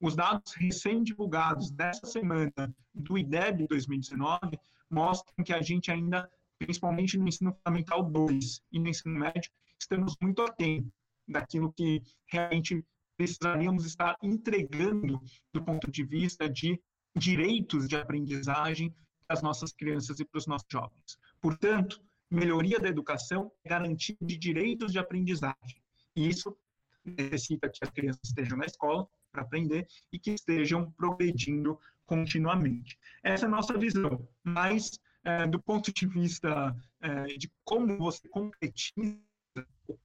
Os 0.00 0.14
dados 0.14 0.52
recém-divulgados 0.54 1.70
dessa 1.70 2.06
semana 2.06 2.74
do 2.94 3.16
IDEB 3.16 3.66
2019 3.68 4.58
mostram 4.90 5.44
que 5.44 5.52
a 5.52 5.62
gente 5.62 5.90
ainda, 5.90 6.28
principalmente 6.58 7.16
no 7.16 7.28
ensino 7.28 7.52
fundamental 7.52 8.02
2 8.02 8.62
e 8.72 8.78
no 8.78 8.88
ensino 8.88 9.18
médio, 9.18 9.50
estamos 9.78 10.16
muito 10.20 10.42
aquém 10.42 10.90
daquilo 11.26 11.72
que 11.72 12.02
realmente 12.26 12.84
precisaríamos 13.18 13.84
estar 13.84 14.16
entregando 14.22 15.20
do 15.52 15.62
ponto 15.62 15.90
de 15.90 16.04
vista 16.04 16.48
de 16.48 16.80
direitos 17.14 17.88
de 17.88 17.96
aprendizagem 17.96 18.94
para 19.26 19.36
as 19.36 19.42
nossas 19.42 19.72
crianças 19.72 20.20
e 20.20 20.24
para 20.24 20.38
os 20.38 20.46
nossos 20.46 20.68
jovens. 20.70 21.18
Portanto, 21.40 22.00
melhoria 22.30 22.78
da 22.78 22.88
educação 22.88 23.50
é 23.64 23.68
garantia 23.68 24.16
de 24.22 24.38
direitos 24.38 24.92
de 24.92 24.98
aprendizagem. 24.98 25.82
E 26.14 26.28
isso 26.28 26.56
necessita 27.04 27.68
que 27.68 27.82
as 27.82 27.90
crianças 27.90 28.20
estejam 28.24 28.56
na 28.56 28.66
escola, 28.66 29.06
para 29.30 29.42
aprender 29.42 29.86
e 30.12 30.18
que 30.18 30.30
estejam 30.30 30.90
progredindo 30.92 31.78
continuamente. 32.06 32.98
Essa 33.22 33.44
é 33.44 33.48
a 33.48 33.50
nossa 33.50 33.76
visão, 33.76 34.26
mas 34.42 34.98
é, 35.24 35.46
do 35.46 35.60
ponto 35.60 35.92
de 35.92 36.06
vista 36.06 36.74
é, 37.00 37.24
de 37.36 37.50
como 37.64 37.98
você 37.98 38.26
concretiza, 38.28 39.18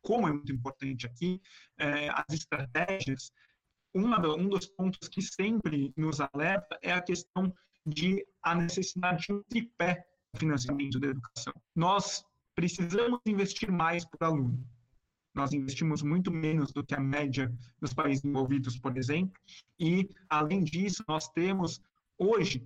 como 0.01 0.27
é 0.27 0.31
muito 0.31 0.51
importante 0.51 1.05
aqui, 1.05 1.41
é, 1.77 2.09
as 2.09 2.25
estratégias, 2.31 3.31
uma, 3.93 4.19
um 4.35 4.49
dos 4.49 4.67
pontos 4.67 5.07
que 5.07 5.21
sempre 5.21 5.93
nos 5.95 6.19
alerta 6.19 6.77
é 6.81 6.91
a 6.91 7.01
questão 7.01 7.53
de 7.85 8.25
a 8.41 8.55
necessidade 8.55 9.25
de 9.27 9.33
um 9.33 9.43
tripé 9.43 10.05
financiamento 10.35 10.99
da 10.99 11.07
educação. 11.07 11.53
Nós 11.75 12.25
precisamos 12.55 13.19
investir 13.25 13.71
mais 13.71 14.05
por 14.05 14.23
aluno. 14.23 14.65
Nós 15.33 15.51
investimos 15.51 16.03
muito 16.03 16.31
menos 16.31 16.71
do 16.71 16.83
que 16.83 16.93
a 16.93 16.99
média 16.99 17.51
dos 17.81 17.93
países 17.93 18.23
envolvidos, 18.23 18.77
por 18.77 18.95
exemplo, 18.97 19.33
e, 19.79 20.07
além 20.29 20.63
disso, 20.63 21.03
nós 21.07 21.27
temos, 21.29 21.81
hoje, 22.17 22.63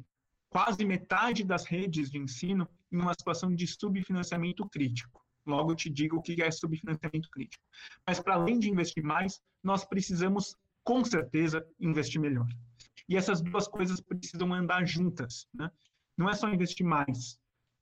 quase 0.50 0.84
metade 0.84 1.44
das 1.44 1.66
redes 1.66 2.10
de 2.12 2.18
ensino 2.18 2.68
em 2.92 2.98
uma 2.98 3.14
situação 3.14 3.54
de 3.54 3.66
subfinanciamento 3.68 4.68
crítico. 4.70 5.26
Logo, 5.48 5.72
eu 5.72 5.76
te 5.76 5.90
digo 5.90 6.18
o 6.18 6.22
que 6.22 6.42
é 6.42 6.52
subfinanciamento 6.52 7.30
crítico. 7.30 7.64
Mas, 8.06 8.20
para 8.20 8.36
além 8.36 8.60
de 8.60 8.70
investir 8.70 9.04
mais, 9.04 9.42
nós 9.64 9.86
precisamos, 9.86 10.56
com 10.84 11.04
certeza, 11.04 11.66
investir 11.80 12.20
melhor. 12.20 12.48
E 13.10 13.16
essas 13.16 13.42
duas 13.42 13.68
coisas 13.68 14.02
precisam 14.02 14.54
andar 14.54 14.86
juntas. 14.86 15.48
Né? 15.54 15.72
Não 16.18 16.30
é 16.30 16.34
só 16.34 16.50
investir 16.50 16.86
mais, 16.86 17.40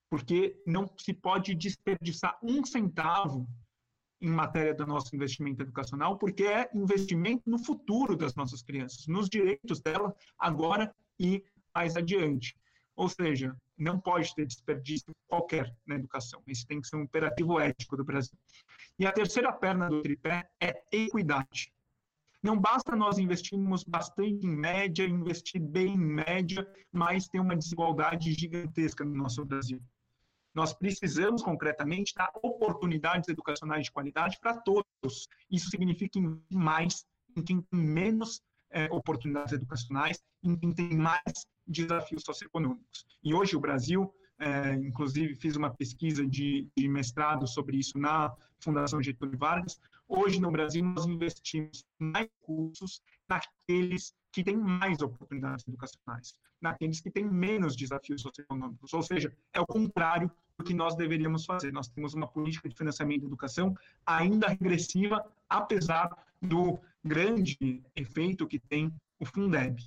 porque 0.10 0.62
não 0.66 0.88
se 0.98 1.14
pode 1.14 1.56
desperdiçar 1.56 2.38
um 2.44 2.64
centavo 2.64 3.48
em 4.22 4.30
matéria 4.30 4.74
do 4.74 4.86
nosso 4.86 5.16
investimento 5.16 5.62
educacional, 5.62 6.18
porque 6.18 6.44
é 6.44 6.70
investimento 6.74 7.50
no 7.50 7.58
futuro 7.58 8.16
das 8.16 8.36
nossas 8.36 8.62
crianças, 8.62 9.08
nos 9.08 9.30
direitos 9.30 9.82
dela 9.82 10.16
agora 10.38 10.94
e 11.20 11.44
mais 11.74 11.96
adiante. 11.96 12.56
Ou 12.96 13.10
seja, 13.10 13.56
não 13.78 14.00
pode 14.00 14.34
ter 14.34 14.46
desperdício 14.46 15.14
qualquer 15.28 15.76
na 15.86 15.96
educação. 15.96 16.42
Esse 16.48 16.66
tem 16.66 16.80
que 16.80 16.88
ser 16.88 16.96
um 16.96 17.04
imperativo 17.04 17.60
ético 17.60 17.98
do 17.98 18.06
Brasil. 18.06 18.38
E 18.98 19.06
a 19.06 19.12
terceira 19.12 19.52
perna 19.52 19.90
do 19.90 20.02
tripé 20.02 20.50
é 20.62 20.82
equidade. 20.92 21.74
Não 22.42 22.58
basta 22.60 22.96
nós 22.96 23.18
investirmos 23.18 23.84
bastante 23.84 24.46
em 24.46 24.56
média, 24.56 25.04
investir 25.04 25.60
bem 25.60 25.96
em 25.96 25.98
média, 25.98 26.66
mas 26.92 27.28
ter 27.28 27.40
uma 27.40 27.56
desigualdade 27.56 28.32
gigantesca 28.34 29.04
no 29.04 29.16
nosso 29.16 29.44
Brasil. 29.44 29.82
Nós 30.54 30.72
precisamos, 30.72 31.42
concretamente, 31.42 32.14
dar 32.16 32.32
oportunidades 32.42 33.28
educacionais 33.28 33.86
de 33.86 33.92
qualidade 33.92 34.38
para 34.40 34.56
todos. 34.58 35.28
Isso 35.52 35.70
significa 35.70 36.20
mais 36.50 37.04
em 37.36 37.44
quem 37.44 37.62
tem 37.62 37.80
menos 37.80 38.42
é, 38.70 38.86
oportunidades 38.92 39.52
educacionais, 39.52 40.24
em 40.42 40.56
quem 40.56 40.72
tem 40.72 40.96
mais 40.96 41.46
desafios 41.68 42.24
socioeconômicos. 42.24 43.06
E 43.24 43.34
hoje 43.34 43.56
o 43.56 43.60
Brasil, 43.60 44.14
é, 44.40 44.74
inclusive 44.74 45.36
fiz 45.36 45.56
uma 45.56 45.74
pesquisa 45.74 46.26
de, 46.26 46.68
de 46.76 46.88
mestrado 46.88 47.48
sobre 47.48 47.78
isso 47.78 47.98
na 47.98 48.34
Fundação 48.60 49.02
Getúlio 49.02 49.38
Vargas, 49.38 49.80
hoje 50.08 50.40
no 50.40 50.52
Brasil 50.52 50.84
nós 50.84 51.06
investimos 51.06 51.86
mais 52.00 52.28
recursos 52.42 53.02
naqueles 53.28 54.14
que 54.32 54.44
têm 54.44 54.58
mais 54.58 55.02
oportunidades 55.02 55.66
educacionais, 55.68 56.36
naqueles 56.62 57.00
que 57.00 57.10
têm 57.10 57.24
menos 57.24 57.76
desafios 57.76 58.22
socioeconômicos. 58.22 58.94
Ou 58.94 59.02
seja, 59.02 59.34
é 59.54 59.62
o 59.62 59.66
contrário 59.66 60.30
do 60.58 60.64
que 60.64 60.74
nós 60.74 60.96
deveríamos 60.96 61.46
fazer. 61.46 61.72
Nós 61.72 61.88
temos 61.88 62.14
uma 62.14 62.28
política 62.28 62.68
de 62.68 62.76
financiamento 62.76 63.22
da 63.22 63.28
educação 63.28 63.76
ainda 64.06 64.50
regressiva, 64.50 65.26
apesar 65.50 66.10
do 66.42 66.78
grande 67.04 67.82
efeito 67.96 68.48
que 68.48 68.60
tem 68.60 68.94
o 69.20 69.26
Fundeb. 69.26 69.82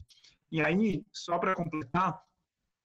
E 0.50 0.60
aí, 0.60 1.04
só 1.12 1.38
para 1.38 1.54
completar, 1.54 2.20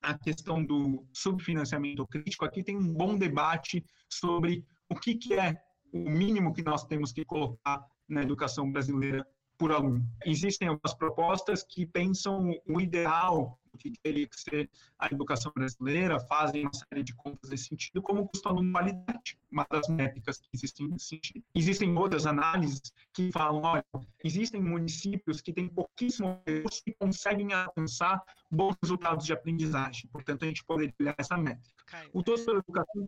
a 0.02 0.18
questão 0.18 0.64
do 0.64 1.08
subfinanciamento 1.14 2.06
crítico, 2.06 2.44
aqui 2.44 2.62
tem 2.62 2.76
um 2.76 2.94
bom 2.94 3.18
debate 3.18 3.86
sobre 4.10 4.66
o 4.90 4.96
que, 4.96 5.16
que 5.16 5.34
é 5.34 5.58
o 5.94 6.10
mínimo 6.10 6.54
que 6.54 6.62
nós 6.62 6.84
temos 6.84 7.14
que 7.14 7.24
colocar 7.24 7.82
na 8.08 8.22
educação 8.22 8.70
brasileira 8.70 9.26
por 9.64 9.72
aluno. 9.72 10.06
Existem 10.26 10.68
algumas 10.68 10.94
propostas 10.94 11.64
que 11.64 11.86
pensam 11.86 12.54
o 12.68 12.82
ideal 12.82 13.58
que 13.80 13.92
teria 14.04 14.28
que 14.28 14.40
ser 14.40 14.70
a 15.00 15.08
educação 15.08 15.52
brasileira, 15.56 16.20
fazem 16.20 16.64
uma 16.64 16.74
série 16.74 17.02
de 17.02 17.16
contas 17.16 17.50
nesse 17.50 17.70
sentido, 17.70 18.02
como 18.02 18.28
custo 18.28 18.50
aluno 18.50 18.72
qualidade, 18.72 19.40
uma 19.50 19.66
das 19.72 19.88
métricas 19.88 20.38
que 20.38 20.50
existem 20.54 20.90
nesse 20.90 21.06
sentido. 21.08 21.44
Existem 21.56 21.98
outras 21.98 22.26
análises 22.28 22.94
que 23.14 23.32
falam, 23.32 23.62
olha, 23.64 23.86
existem 24.24 24.62
municípios 24.62 25.40
que 25.40 25.54
têm 25.54 25.70
pouquíssimo 25.70 26.42
recurso 26.46 26.84
e 26.86 26.94
conseguem 26.94 27.54
alcançar 27.54 28.22
bons 28.52 28.76
resultados 28.84 29.26
de 29.26 29.32
aprendizagem, 29.32 30.10
portanto 30.12 30.44
a 30.44 30.48
gente 30.48 30.64
poderia 30.66 30.94
olhar 31.00 31.16
essa 31.18 31.38
métrica. 31.38 31.84
O 32.12 32.22
Todos 32.22 32.44
pela 32.44 32.60
Educação 32.60 33.08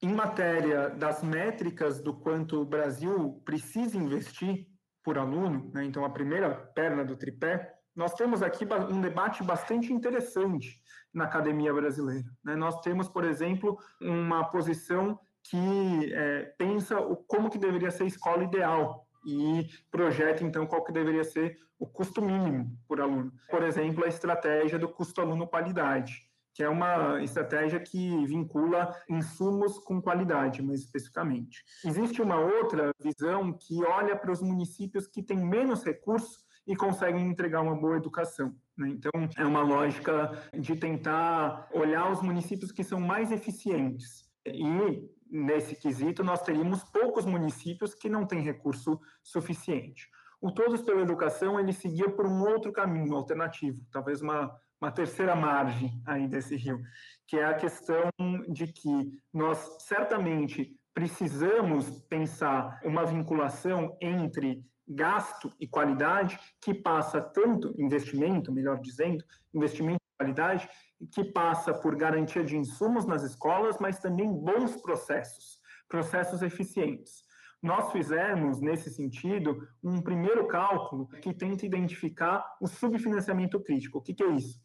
em 0.00 0.12
matéria 0.12 0.90
das 0.90 1.22
métricas 1.22 2.00
do 2.00 2.12
quanto 2.12 2.60
o 2.60 2.64
Brasil 2.64 3.40
precisa 3.44 3.96
investir 3.96 4.66
por 5.02 5.18
aluno, 5.18 5.70
né, 5.74 5.84
então 5.84 6.04
a 6.04 6.10
primeira 6.10 6.50
perna 6.50 7.04
do 7.04 7.16
tripé, 7.16 7.74
nós 7.94 8.14
temos 8.14 8.42
aqui 8.42 8.66
um 8.90 9.00
debate 9.00 9.42
bastante 9.42 9.92
interessante 9.92 10.80
na 11.12 11.24
academia 11.24 11.72
brasileira. 11.74 12.24
Né? 12.42 12.56
Nós 12.56 12.80
temos, 12.80 13.08
por 13.08 13.24
exemplo, 13.24 13.78
uma 14.00 14.44
posição 14.44 15.18
que 15.42 16.12
é, 16.14 16.54
pensa 16.56 16.98
o, 17.00 17.16
como 17.16 17.50
que 17.50 17.58
deveria 17.58 17.90
ser 17.90 18.04
a 18.04 18.06
escola 18.06 18.44
ideal 18.44 19.06
e 19.26 19.68
projeta, 19.90 20.42
então, 20.42 20.66
qual 20.66 20.84
que 20.84 20.92
deveria 20.92 21.24
ser 21.24 21.58
o 21.78 21.86
custo 21.86 22.22
mínimo 22.22 22.78
por 22.86 23.00
aluno. 23.00 23.32
Por 23.50 23.62
exemplo, 23.62 24.04
a 24.04 24.08
estratégia 24.08 24.78
do 24.78 24.88
custo 24.88 25.20
aluno 25.20 25.48
qualidade, 25.48 26.30
que 26.54 26.62
é 26.62 26.68
uma 26.68 27.22
estratégia 27.22 27.80
que 27.80 28.24
vincula 28.26 28.94
insumos 29.08 29.78
com 29.78 30.00
qualidade, 30.00 30.62
mais 30.62 30.80
especificamente. 30.80 31.64
Existe 31.84 32.20
uma 32.20 32.38
outra 32.38 32.92
visão 33.00 33.52
que 33.52 33.82
olha 33.84 34.16
para 34.16 34.32
os 34.32 34.42
municípios 34.42 35.06
que 35.06 35.22
têm 35.22 35.38
menos 35.38 35.82
recursos 35.84 36.44
e 36.66 36.76
conseguem 36.76 37.26
entregar 37.26 37.60
uma 37.60 37.74
boa 37.74 37.96
educação. 37.96 38.54
Né? 38.76 38.90
Então, 38.90 39.10
é 39.36 39.44
uma 39.44 39.62
lógica 39.62 40.30
de 40.52 40.76
tentar 40.76 41.68
olhar 41.72 42.10
os 42.10 42.22
municípios 42.22 42.70
que 42.70 42.84
são 42.84 43.00
mais 43.00 43.32
eficientes. 43.32 44.30
E, 44.46 45.10
nesse 45.30 45.74
quesito, 45.74 46.22
nós 46.22 46.42
teríamos 46.42 46.84
poucos 46.84 47.24
municípios 47.24 47.94
que 47.94 48.08
não 48.08 48.26
têm 48.26 48.42
recurso 48.42 49.00
suficiente. 49.22 50.08
O 50.40 50.50
Todos 50.50 50.82
pela 50.82 51.00
Educação, 51.00 51.58
ele 51.58 51.72
seguia 51.72 52.10
por 52.10 52.26
um 52.26 52.42
outro 52.42 52.72
caminho 52.72 53.14
alternativo, 53.14 53.80
talvez 53.92 54.20
uma, 54.20 54.52
uma 54.82 54.90
terceira 54.90 55.36
margem 55.36 56.02
aí 56.04 56.26
desse 56.26 56.56
rio, 56.56 56.82
que 57.28 57.36
é 57.36 57.44
a 57.44 57.54
questão 57.54 58.10
de 58.48 58.66
que 58.66 59.12
nós 59.32 59.76
certamente 59.78 60.76
precisamos 60.92 62.00
pensar 62.08 62.80
uma 62.84 63.06
vinculação 63.06 63.96
entre 64.00 64.60
gasto 64.86 65.54
e 65.60 65.68
qualidade, 65.68 66.36
que 66.60 66.74
passa 66.74 67.20
tanto 67.20 67.72
investimento, 67.78 68.50
melhor 68.52 68.80
dizendo, 68.80 69.24
investimento 69.54 70.00
e 70.02 70.18
qualidade, 70.18 70.68
que 71.12 71.22
passa 71.22 71.72
por 71.72 71.94
garantia 71.94 72.42
de 72.42 72.56
insumos 72.56 73.06
nas 73.06 73.22
escolas, 73.22 73.78
mas 73.78 74.00
também 74.00 74.28
bons 74.28 74.82
processos, 74.82 75.60
processos 75.88 76.42
eficientes. 76.42 77.22
Nós 77.62 77.92
fizemos, 77.92 78.60
nesse 78.60 78.90
sentido, 78.90 79.56
um 79.84 80.02
primeiro 80.02 80.48
cálculo 80.48 81.06
que 81.06 81.32
tenta 81.32 81.64
identificar 81.64 82.44
o 82.60 82.66
subfinanciamento 82.66 83.62
crítico. 83.62 83.98
O 83.98 84.02
que, 84.02 84.12
que 84.12 84.24
é 84.24 84.30
isso? 84.30 84.60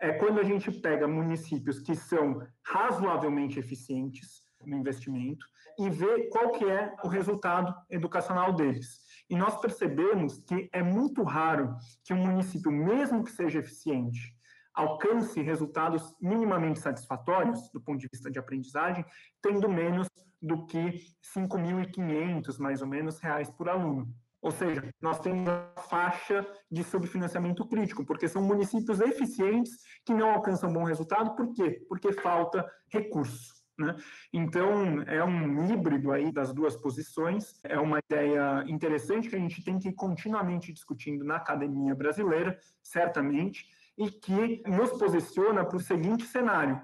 É 0.00 0.12
quando 0.12 0.40
a 0.40 0.44
gente 0.44 0.70
pega 0.70 1.06
municípios 1.06 1.80
que 1.80 1.94
são 1.94 2.42
razoavelmente 2.64 3.58
eficientes 3.58 4.42
no 4.64 4.76
investimento 4.76 5.44
e 5.78 5.88
vê 5.88 6.28
qual 6.28 6.52
que 6.52 6.64
é 6.64 6.94
o 7.04 7.08
resultado 7.08 7.74
educacional 7.88 8.52
deles. 8.52 9.00
E 9.28 9.36
nós 9.36 9.60
percebemos 9.60 10.38
que 10.38 10.68
é 10.72 10.82
muito 10.82 11.22
raro 11.22 11.76
que 12.04 12.12
um 12.12 12.26
município, 12.26 12.72
mesmo 12.72 13.22
que 13.24 13.30
seja 13.30 13.60
eficiente, 13.60 14.34
alcance 14.74 15.40
resultados 15.42 16.14
minimamente 16.20 16.80
satisfatórios 16.80 17.70
do 17.70 17.80
ponto 17.80 18.00
de 18.00 18.08
vista 18.12 18.30
de 18.30 18.38
aprendizagem, 18.38 19.04
tendo 19.42 19.68
menos 19.68 20.08
do 20.40 20.66
que 20.66 21.00
5.500, 21.34 22.58
mais 22.58 22.80
ou 22.80 22.88
menos, 22.88 23.18
reais 23.20 23.50
por 23.50 23.68
aluno. 23.68 24.12
Ou 24.42 24.50
seja, 24.50 24.82
nós 25.00 25.20
temos 25.20 25.48
a 25.48 25.72
faixa 25.88 26.46
de 26.70 26.82
subfinanciamento 26.82 27.66
crítico, 27.66 28.04
porque 28.06 28.26
são 28.26 28.42
municípios 28.42 29.00
eficientes 29.00 29.72
que 30.04 30.14
não 30.14 30.30
alcançam 30.30 30.72
bom 30.72 30.84
resultado. 30.84 31.36
Por 31.36 31.52
quê? 31.52 31.84
Porque 31.88 32.12
falta 32.12 32.66
recurso. 32.88 33.60
Né? 33.78 33.96
Então, 34.32 35.02
é 35.02 35.24
um 35.24 35.72
híbrido 35.72 36.12
aí 36.12 36.30
das 36.30 36.52
duas 36.52 36.76
posições, 36.76 37.58
é 37.64 37.78
uma 37.78 37.98
ideia 37.98 38.62
interessante 38.66 39.28
que 39.28 39.36
a 39.36 39.38
gente 39.38 39.64
tem 39.64 39.78
que 39.78 39.88
ir 39.88 39.94
continuamente 39.94 40.72
discutindo 40.72 41.24
na 41.24 41.36
academia 41.36 41.94
brasileira, 41.94 42.58
certamente, 42.82 43.66
e 43.96 44.10
que 44.10 44.62
nos 44.66 44.90
posiciona 44.98 45.64
para 45.64 45.76
o 45.76 45.80
seguinte 45.80 46.24
cenário: 46.24 46.80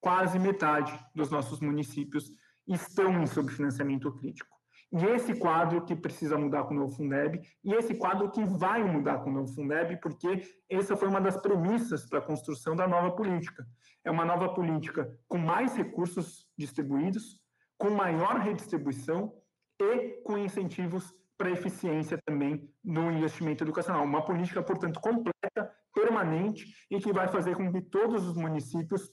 quase 0.00 0.38
metade 0.38 0.98
dos 1.14 1.30
nossos 1.30 1.60
municípios 1.60 2.30
estão 2.66 3.22
em 3.22 3.26
subfinanciamento 3.26 4.12
crítico. 4.12 4.55
E 4.92 5.04
esse 5.04 5.34
quadro 5.34 5.84
que 5.84 5.96
precisa 5.96 6.38
mudar 6.38 6.64
com 6.64 6.74
o 6.74 6.78
novo 6.78 6.94
Fundeb, 6.94 7.40
e 7.64 7.74
esse 7.74 7.94
quadro 7.94 8.30
que 8.30 8.44
vai 8.44 8.84
mudar 8.84 9.18
com 9.18 9.30
o 9.30 9.32
novo 9.32 9.52
Fundeb, 9.52 10.00
porque 10.00 10.42
essa 10.70 10.96
foi 10.96 11.08
uma 11.08 11.20
das 11.20 11.36
premissas 11.36 12.08
para 12.08 12.20
a 12.20 12.22
construção 12.22 12.76
da 12.76 12.86
nova 12.86 13.10
política. 13.10 13.66
É 14.04 14.10
uma 14.10 14.24
nova 14.24 14.54
política 14.54 15.10
com 15.28 15.38
mais 15.38 15.76
recursos 15.76 16.46
distribuídos, 16.56 17.40
com 17.76 17.90
maior 17.90 18.38
redistribuição 18.38 19.34
e 19.80 20.22
com 20.22 20.38
incentivos 20.38 21.12
para 21.36 21.50
eficiência 21.50 22.18
também 22.24 22.72
no 22.82 23.10
investimento 23.10 23.64
educacional. 23.64 24.04
Uma 24.04 24.24
política, 24.24 24.62
portanto, 24.62 25.00
completa, 25.00 25.70
permanente 25.92 26.64
e 26.90 27.00
que 27.00 27.12
vai 27.12 27.28
fazer 27.28 27.56
com 27.56 27.70
que 27.72 27.82
todos 27.82 28.26
os 28.26 28.36
municípios, 28.36 29.10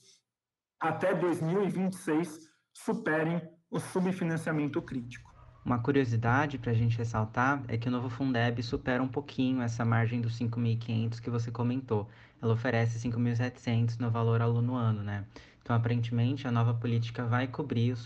até 0.80 1.14
2026, 1.14 2.48
superem 2.72 3.42
o 3.70 3.78
subfinanciamento 3.78 4.80
crítico. 4.80 5.33
Uma 5.64 5.78
curiosidade 5.78 6.58
para 6.58 6.72
a 6.72 6.74
gente 6.74 6.98
ressaltar 6.98 7.62
é 7.68 7.78
que 7.78 7.88
o 7.88 7.90
novo 7.90 8.10
Fundeb 8.10 8.62
supera 8.62 9.02
um 9.02 9.08
pouquinho 9.08 9.62
essa 9.62 9.82
margem 9.82 10.20
dos 10.20 10.38
5.500 10.38 11.18
que 11.20 11.30
você 11.30 11.50
comentou. 11.50 12.06
Ela 12.42 12.52
oferece 12.52 12.98
5.700 13.08 13.98
no 13.98 14.10
valor 14.10 14.42
aluno 14.42 14.74
ano, 14.74 15.02
né? 15.02 15.24
Então, 15.62 15.74
aparentemente, 15.74 16.46
a 16.46 16.50
nova 16.52 16.74
política 16.74 17.24
vai 17.24 17.46
cobrir 17.46 17.92
o 17.92 17.96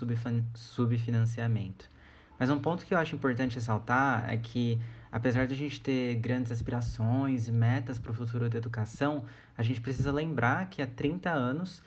subfinanciamento. 0.55 1.91
Mas 2.39 2.49
um 2.49 2.61
ponto 2.61 2.87
que 2.87 2.95
eu 2.95 2.99
acho 2.99 3.17
importante 3.17 3.57
ressaltar 3.57 4.33
é 4.33 4.37
que, 4.37 4.81
apesar 5.11 5.49
de 5.49 5.55
a 5.55 5.57
gente 5.57 5.81
ter 5.81 6.15
grandes 6.15 6.53
aspirações 6.53 7.49
e 7.49 7.53
metas 7.53 7.99
para 7.99 8.13
o 8.13 8.15
futuro 8.15 8.49
da 8.49 8.57
educação, 8.57 9.25
a 9.57 9.65
gente 9.65 9.81
precisa 9.81 10.13
lembrar 10.13 10.69
que 10.71 10.81
há 10.81 10.87
30 10.87 11.29
anos 11.29 11.83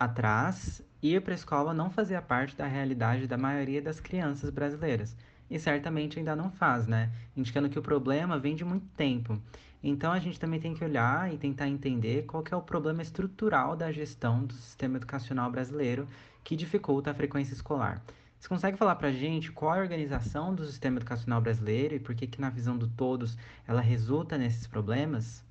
atrás, 0.00 0.82
ir 1.02 1.20
para 1.20 1.32
a 1.32 1.34
escola 1.34 1.74
não 1.74 1.90
fazia 1.90 2.22
parte 2.22 2.56
da 2.56 2.66
realidade 2.66 3.26
da 3.26 3.36
maioria 3.36 3.82
das 3.82 4.00
crianças 4.00 4.50
brasileiras. 4.50 5.16
E 5.48 5.58
certamente 5.58 6.18
ainda 6.18 6.34
não 6.34 6.50
faz, 6.50 6.86
né? 6.86 7.10
Indicando 7.36 7.68
que 7.68 7.78
o 7.78 7.82
problema 7.82 8.38
vem 8.38 8.56
de 8.56 8.64
muito 8.64 8.86
tempo. 8.96 9.40
Então 9.82 10.12
a 10.12 10.18
gente 10.18 10.40
também 10.40 10.58
tem 10.58 10.74
que 10.74 10.84
olhar 10.84 11.32
e 11.32 11.38
tentar 11.38 11.68
entender 11.68 12.24
qual 12.24 12.42
é 12.50 12.56
o 12.56 12.62
problema 12.62 13.02
estrutural 13.02 13.76
da 13.76 13.92
gestão 13.92 14.44
do 14.44 14.54
sistema 14.54 14.96
educacional 14.96 15.50
brasileiro 15.50 16.08
que 16.42 16.56
dificulta 16.56 17.10
a 17.10 17.14
frequência 17.14 17.54
escolar. 17.54 18.02
Você 18.38 18.48
consegue 18.48 18.76
falar 18.76 18.96
para 18.96 19.08
a 19.08 19.12
gente 19.12 19.52
qual 19.52 19.74
é 19.74 19.78
a 19.78 19.82
organização 19.82 20.54
do 20.54 20.66
sistema 20.66 20.98
educacional 20.98 21.40
brasileiro 21.40 21.94
e 21.94 22.00
por 22.00 22.14
que, 22.14 22.26
que 22.26 22.40
na 22.40 22.50
visão 22.50 22.76
do 22.76 22.88
todos, 22.88 23.36
ela 23.66 23.80
resulta 23.80 24.36
nesses 24.36 24.66
problemas? 24.66 25.45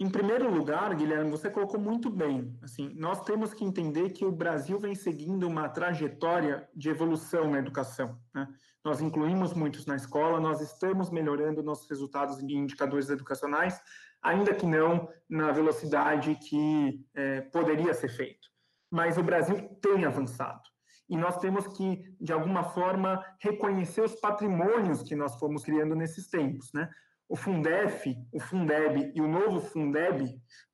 Em 0.00 0.08
primeiro 0.08 0.48
lugar, 0.48 0.94
Guilherme, 0.94 1.28
você 1.28 1.50
colocou 1.50 1.80
muito 1.80 2.08
bem. 2.08 2.56
Assim, 2.62 2.94
nós 2.94 3.24
temos 3.24 3.52
que 3.52 3.64
entender 3.64 4.10
que 4.10 4.24
o 4.24 4.30
Brasil 4.30 4.78
vem 4.78 4.94
seguindo 4.94 5.48
uma 5.48 5.68
trajetória 5.68 6.68
de 6.72 6.88
evolução 6.88 7.50
na 7.50 7.58
educação. 7.58 8.16
Né? 8.32 8.46
Nós 8.84 9.00
incluímos 9.00 9.54
muitos 9.54 9.86
na 9.86 9.96
escola, 9.96 10.38
nós 10.38 10.60
estamos 10.60 11.10
melhorando 11.10 11.64
nossos 11.64 11.90
resultados 11.90 12.38
em 12.38 12.52
indicadores 12.52 13.10
educacionais, 13.10 13.80
ainda 14.22 14.54
que 14.54 14.66
não 14.66 15.08
na 15.28 15.50
velocidade 15.50 16.36
que 16.36 17.04
é, 17.14 17.40
poderia 17.40 17.92
ser 17.92 18.08
feito. 18.08 18.48
Mas 18.88 19.18
o 19.18 19.22
Brasil 19.22 19.68
tem 19.82 20.04
avançado. 20.04 20.62
E 21.08 21.16
nós 21.16 21.38
temos 21.38 21.66
que, 21.66 22.04
de 22.20 22.32
alguma 22.32 22.62
forma, 22.62 23.24
reconhecer 23.40 24.02
os 24.02 24.14
patrimônios 24.14 25.02
que 25.02 25.16
nós 25.16 25.36
fomos 25.40 25.64
criando 25.64 25.96
nesses 25.96 26.28
tempos. 26.28 26.72
Né? 26.72 26.88
O 27.28 27.36
Fundef, 27.36 28.16
o 28.32 28.40
Fundeb 28.40 29.12
e 29.14 29.20
o 29.20 29.28
novo 29.28 29.60
Fundeb, 29.60 30.24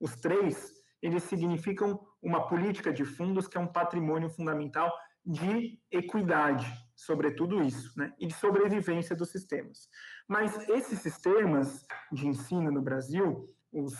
os 0.00 0.14
três, 0.16 0.72
eles 1.02 1.24
significam 1.24 2.00
uma 2.22 2.46
política 2.48 2.92
de 2.92 3.04
fundos 3.04 3.48
que 3.48 3.58
é 3.58 3.60
um 3.60 3.66
patrimônio 3.66 4.30
fundamental 4.30 4.90
de 5.26 5.78
equidade 5.90 6.66
sobre 6.94 7.32
tudo 7.32 7.62
isso, 7.62 7.98
né? 7.98 8.12
E 8.18 8.26
de 8.26 8.34
sobrevivência 8.34 9.16
dos 9.16 9.30
sistemas. 9.30 9.88
Mas 10.28 10.68
esses 10.68 11.00
sistemas 11.00 11.84
de 12.12 12.28
ensino 12.28 12.70
no 12.70 12.82
Brasil, 12.82 13.48
os 13.72 13.94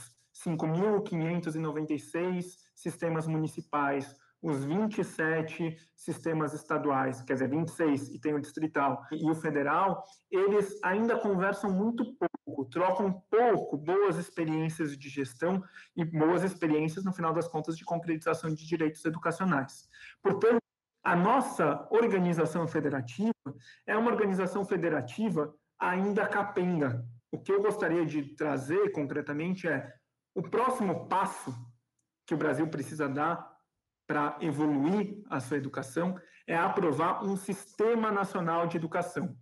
5.596 0.47 2.45
sistemas 2.75 3.27
municipais, 3.27 4.15
os 4.45 4.63
27 4.63 5.75
sistemas 5.97 6.53
estaduais, 6.53 7.23
quer 7.23 7.33
dizer, 7.33 7.49
26 7.49 8.11
e 8.11 8.21
tem 8.21 8.35
o 8.35 8.41
distrital 8.41 9.03
e 9.11 9.31
o 9.31 9.35
federal, 9.35 10.05
eles 10.31 10.79
ainda 10.85 11.19
conversam 11.19 11.73
muito 11.73 12.05
pouco, 12.17 12.67
trocam 12.67 13.25
pouco 13.31 13.79
boas 13.79 14.19
experiências 14.19 14.99
de 14.99 15.09
gestão 15.09 15.65
e 15.97 16.05
boas 16.05 16.43
experiências, 16.43 17.07
no 17.07 17.13
final 17.15 17.33
das 17.33 17.49
contas, 17.49 17.75
de 17.75 17.87
concretização 17.87 18.55
de 18.55 18.67
direitos 18.67 19.03
educacionais. 19.07 19.89
Portanto, 20.23 20.61
a 21.03 21.17
nossa 21.17 21.89
organização 21.91 22.69
federativa 22.69 23.33
é 23.87 23.97
uma 23.97 24.11
organização 24.11 24.63
federativa 24.63 25.55
ainda 25.79 26.29
capenga. 26.29 27.03
O 27.33 27.39
que 27.39 27.51
eu 27.51 27.63
gostaria 27.63 28.05
de 28.05 28.37
trazer 28.37 28.93
concretamente 28.93 29.67
é 29.67 29.91
o 30.35 30.43
próximo 30.43 31.09
passo 31.09 31.55
que 32.27 32.35
o 32.35 32.39
Brasil 32.39 32.69
precisa 32.69 33.09
dar 33.09 33.54
para 34.07 34.37
evoluir 34.41 35.23
a 35.31 35.41
sua 35.41 35.57
educação 35.57 36.19
é 36.47 36.57
aprovar 36.57 37.25
um 37.25 37.37
sistema 37.37 38.11
nacional 38.13 38.67
de 38.67 38.77
educação 38.77 39.35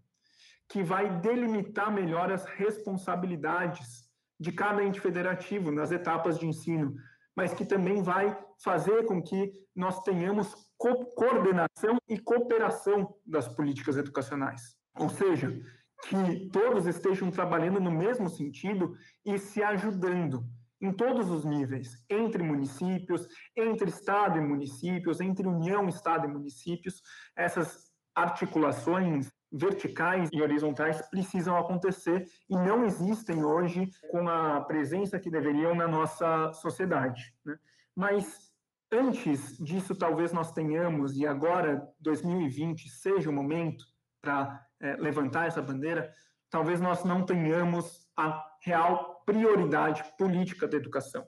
que 0.68 0.82
vai 0.82 1.20
delimitar 1.20 1.92
melhor 1.92 2.32
as 2.32 2.44
responsabilidades 2.46 4.08
de 4.40 4.50
cada 4.50 4.82
ente 4.82 5.00
federativo 5.00 5.70
nas 5.70 5.92
etapas 5.92 6.38
de 6.38 6.46
ensino, 6.46 6.94
mas 7.36 7.52
que 7.52 7.64
também 7.64 8.02
vai 8.02 8.36
fazer 8.62 9.04
com 9.04 9.22
que 9.22 9.52
nós 9.74 10.00
tenhamos 10.02 10.54
co 10.78 11.06
coordenação 11.14 11.98
e 12.08 12.18
cooperação 12.18 13.14
das 13.26 13.48
políticas 13.48 13.96
educacionais. 13.96 14.74
Ou 14.98 15.08
seja, 15.08 15.60
que 16.08 16.48
todos 16.50 16.86
estejam 16.86 17.30
trabalhando 17.30 17.78
no 17.78 17.90
mesmo 17.90 18.28
sentido 18.28 18.96
e 19.24 19.38
se 19.38 19.62
ajudando 19.62 20.44
em 20.82 20.92
todos 20.92 21.30
os 21.30 21.44
níveis, 21.44 22.04
entre 22.10 22.42
municípios, 22.42 23.26
entre 23.56 23.88
Estado 23.88 24.36
e 24.38 24.40
municípios, 24.40 25.20
entre 25.20 25.46
União, 25.46 25.88
Estado 25.88 26.26
e 26.26 26.28
municípios, 26.28 27.00
essas 27.36 27.92
articulações 28.14 29.30
verticais 29.50 30.28
e 30.32 30.42
horizontais 30.42 31.00
precisam 31.08 31.56
acontecer 31.56 32.26
e 32.48 32.56
não 32.56 32.84
existem 32.84 33.44
hoje 33.44 33.88
com 34.10 34.28
a 34.28 34.60
presença 34.62 35.20
que 35.20 35.30
deveriam 35.30 35.74
na 35.74 35.86
nossa 35.86 36.52
sociedade. 36.54 37.32
Né? 37.44 37.56
Mas 37.94 38.50
antes 38.90 39.56
disso, 39.58 39.94
talvez 39.94 40.32
nós 40.32 40.52
tenhamos, 40.52 41.16
e 41.16 41.26
agora 41.26 41.86
2020 42.00 42.88
seja 42.88 43.30
o 43.30 43.32
momento 43.32 43.84
para 44.20 44.66
é, 44.80 44.96
levantar 44.96 45.46
essa 45.46 45.62
bandeira, 45.62 46.10
talvez 46.50 46.80
nós 46.80 47.04
não 47.04 47.24
tenhamos 47.24 48.06
a 48.16 48.44
real 48.62 49.11
prioridade 49.24 50.04
política 50.16 50.66
da 50.66 50.76
educação. 50.76 51.26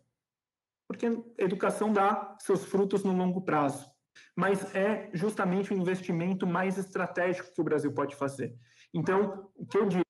Porque 0.88 1.06
educação 1.38 1.92
dá 1.92 2.36
seus 2.38 2.64
frutos 2.64 3.02
no 3.04 3.16
longo 3.16 3.42
prazo, 3.42 3.90
mas 4.36 4.74
é 4.74 5.10
justamente 5.14 5.72
o 5.72 5.76
investimento 5.76 6.46
mais 6.46 6.76
estratégico 6.78 7.52
que 7.54 7.60
o 7.60 7.64
Brasil 7.64 7.92
pode 7.92 8.14
fazer. 8.14 8.54
Então, 8.92 9.50
o 9.56 9.66
que 9.66 9.78
eu 9.78 9.86
diria 9.86 10.04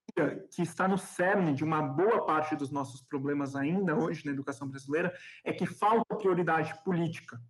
que 0.50 0.62
está 0.62 0.86
no 0.86 0.98
cerne 0.98 1.54
de 1.54 1.64
uma 1.64 1.82
boa 1.82 2.24
parte 2.26 2.54
dos 2.54 2.70
nossos 2.70 3.02
problemas 3.02 3.56
ainda 3.56 3.96
hoje 3.96 4.24
na 4.26 4.32
educação 4.32 4.68
brasileira 4.68 5.12
é 5.44 5.52
que 5.52 5.66
falta 5.66 6.16
prioridade 6.16 6.74
política. 6.84 7.40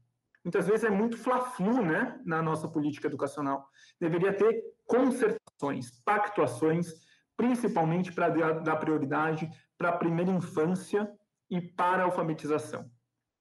Muitas 0.44 0.66
vezes 0.66 0.84
é 0.84 0.90
muito 0.90 1.16
fla-flu, 1.16 1.82
né, 1.82 2.20
na 2.24 2.42
nossa 2.42 2.68
política 2.68 3.08
educacional. 3.08 3.66
Deveria 3.98 4.32
ter 4.32 4.62
concertações, 4.86 5.90
pactuações, 6.04 6.92
principalmente 7.36 8.12
para 8.12 8.28
dar 8.52 8.76
prioridade 8.76 9.50
para 9.78 9.90
a 9.90 9.96
primeira 9.96 10.30
infância 10.30 11.10
e 11.50 11.60
para 11.60 12.02
a 12.02 12.06
alfabetização. 12.06 12.90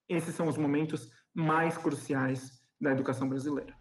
Esses 0.08 0.36
são 0.36 0.48
os 0.48 0.58
momentos 0.58 1.10
mais 1.34 1.78
cruciais 1.78 2.62
da 2.80 2.91
educação 2.91 3.28
brasileira. 3.28 3.74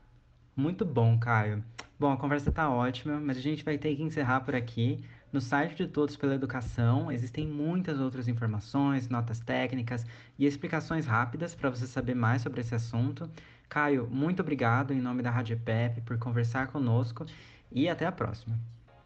Muito 0.54 0.84
bom, 0.84 1.18
Caio. 1.18 1.64
Bom, 1.98 2.12
a 2.12 2.16
conversa 2.16 2.50
está 2.50 2.68
ótima, 2.68 3.20
mas 3.20 3.36
a 3.36 3.40
gente 3.40 3.64
vai 3.64 3.78
ter 3.78 3.94
que 3.96 4.02
encerrar 4.02 4.40
por 4.40 4.54
aqui. 4.54 5.04
No 5.32 5.40
site 5.40 5.76
de 5.76 5.86
Todos 5.86 6.16
pela 6.16 6.34
Educação 6.34 7.10
existem 7.10 7.46
muitas 7.46 7.98
outras 7.98 8.28
informações, 8.28 9.08
notas 9.08 9.40
técnicas 9.40 10.04
e 10.38 10.44
explicações 10.44 11.06
rápidas 11.06 11.54
para 11.54 11.70
você 11.70 11.86
saber 11.86 12.14
mais 12.14 12.42
sobre 12.42 12.60
esse 12.60 12.74
assunto. 12.74 13.30
Caio, 13.68 14.06
muito 14.10 14.40
obrigado 14.40 14.92
em 14.92 15.00
nome 15.00 15.22
da 15.22 15.30
Rádio 15.30 15.58
PEP 15.58 16.02
por 16.02 16.18
conversar 16.18 16.66
conosco 16.66 17.24
e 17.70 17.88
até 17.88 18.04
a 18.04 18.12
próxima. 18.12 18.58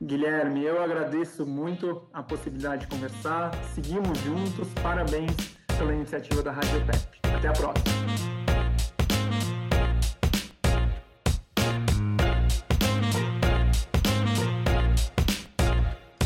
Guilherme, 0.02 0.62
eu 0.62 0.82
agradeço 0.82 1.46
muito 1.46 2.02
a 2.12 2.22
possibilidade 2.22 2.82
de 2.82 2.88
conversar. 2.88 3.50
Seguimos 3.74 4.18
juntos. 4.18 4.68
Parabéns 4.82 5.35
pela 5.78 5.94
iniciativa 5.94 6.42
da 6.42 6.52
Rádio 6.52 6.85
PEP. 6.85 7.35
Até 7.35 7.48
a 7.48 7.52
próxima. 7.52 7.96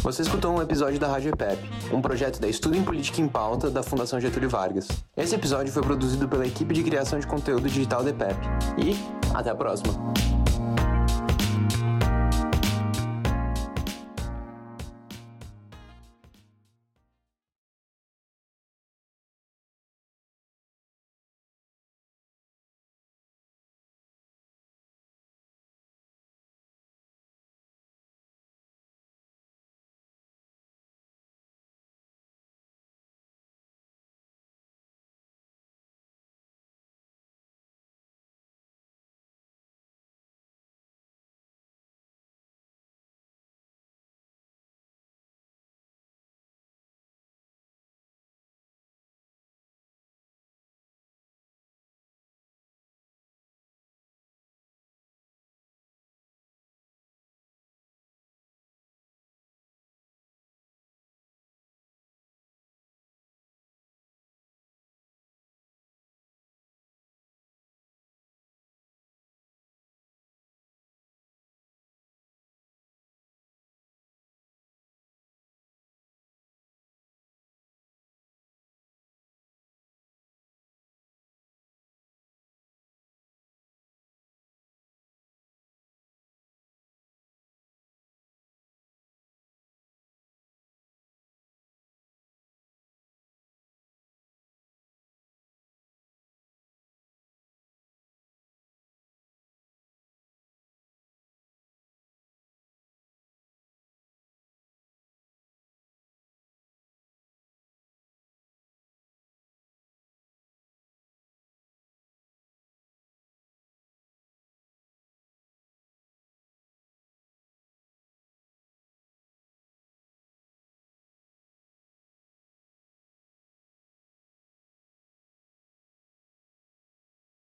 Você 0.02 0.22
escutou 0.22 0.56
um 0.56 0.60
episódio 0.60 0.98
da 0.98 1.06
Rádio 1.06 1.30
EPEP, 1.32 1.62
um 1.92 2.02
projeto 2.02 2.40
da 2.40 2.48
Estudo 2.48 2.76
em 2.76 2.82
Política 2.82 3.20
em 3.20 3.28
Pauta 3.28 3.70
da 3.70 3.80
Fundação 3.80 4.18
Getúlio 4.18 4.50
Vargas. 4.50 4.88
Esse 5.16 5.36
episódio 5.36 5.72
foi 5.72 5.82
produzido 5.82 6.28
pela 6.28 6.44
equipe 6.44 6.74
de 6.74 6.82
criação 6.82 7.20
de 7.20 7.26
conteúdo 7.28 7.68
digital 7.68 8.02
da 8.02 8.10
EPEP. 8.10 8.40
E 8.78 8.96
até 9.32 9.50
a 9.50 9.54
próxima! 9.54 10.39